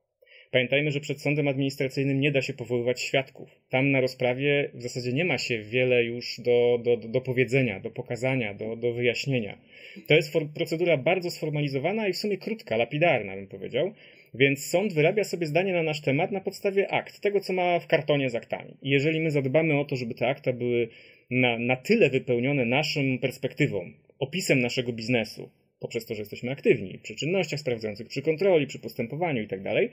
Pamiętajmy, 0.54 0.90
że 0.90 1.00
przed 1.00 1.20
sądem 1.20 1.48
administracyjnym 1.48 2.20
nie 2.20 2.32
da 2.32 2.42
się 2.42 2.52
powoływać 2.52 3.00
świadków. 3.00 3.48
Tam 3.70 3.90
na 3.90 4.00
rozprawie 4.00 4.70
w 4.74 4.82
zasadzie 4.82 5.12
nie 5.12 5.24
ma 5.24 5.38
się 5.38 5.62
wiele 5.62 6.04
już 6.04 6.40
do, 6.40 6.80
do, 6.84 6.96
do 6.96 7.20
powiedzenia, 7.20 7.80
do 7.80 7.90
pokazania, 7.90 8.54
do, 8.54 8.76
do 8.76 8.92
wyjaśnienia. 8.92 9.58
To 10.06 10.14
jest 10.14 10.32
procedura 10.54 10.96
bardzo 10.96 11.30
sformalizowana 11.30 12.08
i 12.08 12.12
w 12.12 12.16
sumie 12.16 12.38
krótka, 12.38 12.76
lapidarna, 12.76 13.36
bym 13.36 13.46
powiedział. 13.46 13.92
Więc 14.34 14.66
sąd 14.66 14.92
wyrabia 14.92 15.24
sobie 15.24 15.46
zdanie 15.46 15.72
na 15.72 15.82
nasz 15.82 16.00
temat 16.00 16.32
na 16.32 16.40
podstawie 16.40 16.90
akt, 16.90 17.20
tego 17.20 17.40
co 17.40 17.52
ma 17.52 17.78
w 17.78 17.86
kartonie 17.86 18.30
z 18.30 18.34
aktami. 18.34 18.76
I 18.82 18.90
jeżeli 18.90 19.20
my 19.20 19.30
zadbamy 19.30 19.78
o 19.80 19.84
to, 19.84 19.96
żeby 19.96 20.14
te 20.14 20.28
akta 20.28 20.52
były 20.52 20.88
na, 21.30 21.58
na 21.58 21.76
tyle 21.76 22.10
wypełnione 22.10 22.64
naszą 22.64 23.00
perspektywą, 23.20 23.90
opisem 24.18 24.60
naszego 24.60 24.92
biznesu, 24.92 25.50
poprzez 25.80 26.06
to, 26.06 26.14
że 26.14 26.22
jesteśmy 26.22 26.50
aktywni 26.50 26.98
przy 27.02 27.14
czynnościach 27.14 27.60
sprawdzających, 27.60 28.08
przy 28.08 28.22
kontroli, 28.22 28.66
przy 28.66 28.78
postępowaniu 28.78 29.42
itd., 29.42 29.62
tak 29.74 29.90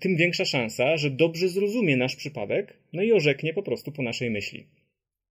tym 0.00 0.16
większa 0.16 0.44
szansa, 0.44 0.96
że 0.96 1.10
dobrze 1.10 1.48
zrozumie 1.48 1.96
nasz 1.96 2.16
przypadek, 2.16 2.76
no 2.92 3.02
i 3.02 3.12
orzeknie 3.12 3.54
po 3.54 3.62
prostu 3.62 3.92
po 3.92 4.02
naszej 4.02 4.30
myśli. 4.30 4.66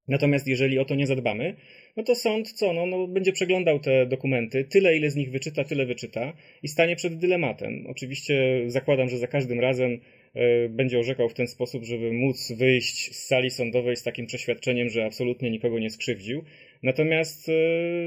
Natomiast 0.08 0.48
jeżeli 0.48 0.80
o 0.80 0.86
to 0.86 0.96
nie 0.96 1.08
zadbamy, 1.08 1.56
no 1.98 2.04
to 2.04 2.16
sąd 2.16 2.52
co? 2.52 2.74
No, 2.74 2.86
no, 2.86 3.08
będzie 3.08 3.32
przeglądał 3.32 3.80
te 3.80 4.06
dokumenty, 4.06 4.64
tyle 4.64 4.98
ile 4.98 5.10
z 5.10 5.16
nich 5.16 5.32
wyczyta, 5.32 5.64
tyle 5.64 5.86
wyczyta 5.86 6.34
i 6.64 6.68
stanie 6.68 6.96
przed 6.96 7.18
dylematem. 7.18 7.86
Oczywiście 7.88 8.64
zakładam, 8.68 9.10
że 9.10 9.18
za 9.18 9.28
każdym 9.28 9.60
razem 9.60 10.00
E, 10.36 10.70
będzie 10.70 11.00
orzekał 11.00 11.30
w 11.30 11.34
ten 11.34 11.48
sposób, 11.48 11.84
żeby 11.84 12.14
móc 12.14 12.52
wyjść 12.52 13.16
z 13.16 13.26
sali 13.26 13.50
sądowej 13.50 13.96
z 13.96 14.04
takim 14.04 14.26
przeświadczeniem, 14.26 14.90
że 14.90 15.06
absolutnie 15.06 15.52
nikogo 15.52 15.80
nie 15.80 15.90
skrzywdził. 15.90 16.44
Natomiast 16.84 17.50
e, 17.50 17.54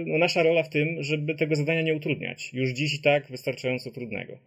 no, 0.07 0.19
nasza 0.19 0.43
rola 0.43 0.63
w 0.63 0.69
tym, 0.69 1.03
żeby 1.03 1.35
tego 1.35 1.57
zadania 1.57 1.83
nie 1.83 1.95
utrudniać. 1.95 2.51
Już 2.55 2.71
dziś 2.71 2.95
i 2.95 3.03
tak 3.03 3.27
wystarczająco 3.31 3.91
trudnego. 3.91 4.39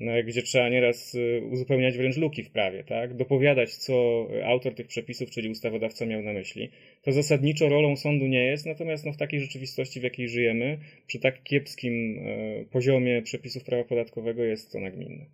No, 0.00 0.12
gdzie 0.26 0.42
trzeba 0.42 0.68
nieraz 0.68 1.14
e, 1.14 1.44
uzupełniać 1.44 1.96
wręcz 1.96 2.16
luki 2.16 2.44
w 2.44 2.50
prawie, 2.50 2.84
tak? 2.84 3.16
dopowiadać, 3.16 3.76
co 3.76 4.26
autor 4.44 4.74
tych 4.74 4.86
przepisów, 4.86 5.30
czyli 5.30 5.50
ustawodawca 5.50 6.06
miał 6.06 6.22
na 6.22 6.32
myśli. 6.32 6.70
To 7.02 7.12
zasadniczo 7.12 7.68
rolą 7.68 7.96
sądu 7.96 8.26
nie 8.26 8.46
jest, 8.46 8.66
natomiast 8.66 9.04
no, 9.06 9.12
w 9.12 9.16
takiej 9.16 9.40
rzeczywistości, 9.40 10.00
w 10.00 10.02
jakiej 10.02 10.28
żyjemy, 10.28 10.78
przy 11.06 11.18
tak 11.18 11.42
kiepskim 11.42 12.20
poziomie 12.70 13.22
przepisów 13.22 13.64
prawa 13.64 13.84
podatkowego 13.84 14.44
jest 14.44 14.72
to 14.72 14.80
nagminne. 14.80 15.26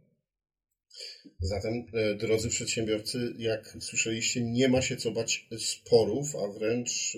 Zatem, 1.40 1.84
e, 1.94 2.14
drodzy 2.14 2.48
przedsiębiorcy, 2.48 3.34
jak 3.38 3.76
słyszeliście, 3.80 4.40
nie 4.44 4.68
ma 4.68 4.82
się 4.82 4.96
co 4.96 5.10
bać 5.10 5.48
sporów, 5.58 6.26
a 6.36 6.58
wręcz 6.58 7.16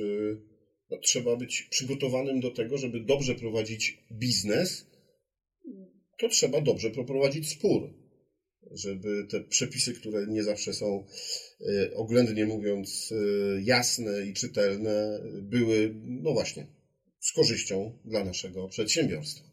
no, 0.91 0.99
trzeba 0.99 1.37
być 1.37 1.63
przygotowanym 1.63 2.41
do 2.41 2.51
tego, 2.51 2.79
żeby 2.79 3.01
dobrze 3.01 3.35
prowadzić 3.35 3.99
biznes, 4.13 4.87
to 6.19 6.29
trzeba 6.29 6.61
dobrze 6.61 6.91
poprowadzić 6.91 7.49
spór. 7.49 7.95
Żeby 8.73 9.27
te 9.31 9.41
przepisy, 9.41 9.95
które 9.95 10.27
nie 10.27 10.43
zawsze 10.43 10.73
są 10.73 11.05
e, 11.61 11.95
oględnie 11.95 12.47
mówiąc 12.47 13.15
jasne 13.63 14.27
i 14.27 14.35
czytelne, 14.35 15.21
były, 15.43 15.95
no 16.05 16.33
właśnie, 16.33 16.67
z 17.21 17.33
korzyścią 17.33 17.99
dla 18.05 18.25
naszego 18.25 18.69
przedsiębiorstwa. 18.69 19.49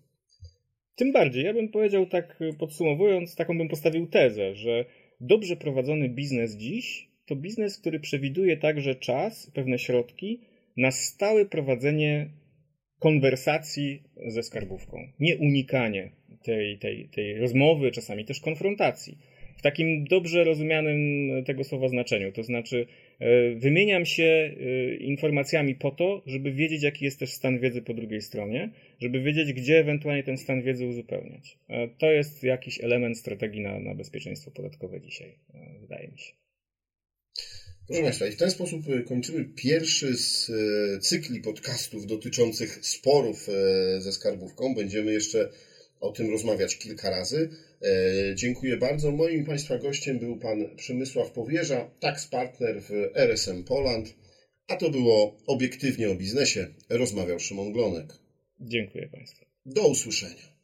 Tym 0.96 1.12
bardziej, 1.12 1.44
ja 1.44 1.54
bym 1.54 1.70
powiedział 1.70 2.06
tak 2.06 2.42
y, 2.42 2.54
podsumowując, 2.60 3.36
taką 3.36 3.58
bym 3.58 3.68
postawił 3.68 4.08
tezę, 4.08 4.56
że 4.56 4.86
dobrze 5.22 5.56
prowadzony 5.56 6.10
biznes 6.10 6.56
dziś 6.56 7.10
to 7.26 7.36
biznes, 7.36 7.78
który 7.78 8.00
przewiduje 8.00 8.58
także 8.58 8.96
czas, 8.96 9.52
pewne 9.54 9.80
środki 9.80 10.42
na 10.78 10.92
stałe 10.92 11.46
prowadzenie 11.46 12.30
konwersacji 13.00 14.04
ze 14.28 14.44
skarbówką. 14.44 14.98
Nie 15.20 15.38
unikanie 15.38 16.12
tej, 16.46 16.78
tej, 16.78 17.10
tej 17.10 17.40
rozmowy, 17.40 17.92
czasami 17.92 18.26
też 18.26 18.40
konfrontacji 18.40 19.18
w 19.58 19.62
takim 19.62 20.06
dobrze 20.06 20.44
rozumianym 20.44 21.00
tego 21.46 21.64
słowa 21.64 21.88
znaczeniu. 21.88 22.32
To 22.32 22.44
znaczy, 22.44 22.88
e, 23.20 23.56
wymieniam 23.56 24.06
się 24.06 24.24
e, 24.24 24.96
informacjami 24.96 25.76
po 25.76 25.92
to, 25.92 26.24
żeby 26.26 26.52
wiedzieć, 26.52 26.84
jaki 26.84 27.06
jest 27.06 27.20
też 27.20 27.30
stan 27.30 27.60
wiedzy 27.60 27.82
po 27.82 27.94
drugiej 27.94 28.22
stronie, 28.22 28.72
żeby 29.00 29.22
wiedzieć, 29.22 29.54
gdzie 29.54 29.80
ewentualnie 29.80 30.24
ten 30.24 30.38
stan 30.38 30.62
wiedzy 30.62 30.86
uzupełniać. 30.86 31.58
E, 31.70 31.88
to 31.88 32.12
jest 32.12 32.44
jakiś 32.44 32.84
element 32.84 33.18
strategii 33.18 33.62
na, 33.62 33.80
na 33.80 33.96
bezpieczeństwo 33.96 34.52
podatkowe 34.52 35.02
dzisiaj, 35.02 35.36
wydaje 35.82 36.08
mi 36.08 36.18
się. 36.20 36.34
Proszę 37.88 38.02
Państwa, 38.02 38.28
i 38.28 38.32
w 38.32 38.38
ten 38.38 38.52
sposób 38.52 38.82
kończymy 39.08 39.46
pierwszy 39.56 40.14
z 40.14 40.52
cykli 41.02 41.42
podcastów 41.42 42.06
dotyczących 42.06 42.86
sporów 42.86 43.48
ze 44.00 44.12
skarbówką. 44.12 44.76
Będziemy 44.76 45.14
jeszcze 45.14 45.50
o 46.00 46.12
tym 46.12 46.32
rozmawiać 46.32 46.78
kilka 46.78 47.10
razy. 47.10 47.50
E, 47.82 48.36
dziękuję 48.36 48.78
bardzo. 48.78 49.12
Moim 49.12 49.46
Państwa 49.46 49.78
gościem 49.78 50.20
był 50.20 50.38
Pan 50.38 50.76
Przemysław 50.76 51.32
Powierza, 51.32 51.90
tax 52.00 52.28
partner 52.28 52.82
w 52.82 52.92
RSM 53.14 53.64
Poland, 53.64 54.14
a 54.68 54.76
to 54.76 54.90
było 54.90 55.38
obiektywnie 55.48 56.10
o 56.10 56.16
biznesie. 56.16 56.68
Rozmawiał 56.90 57.40
Szymon 57.40 57.74
Glonek. 57.74 58.14
Dziękuję 58.60 59.08
Państwu. 59.08 59.46
Do 59.66 59.88
usłyszenia. 59.88 60.56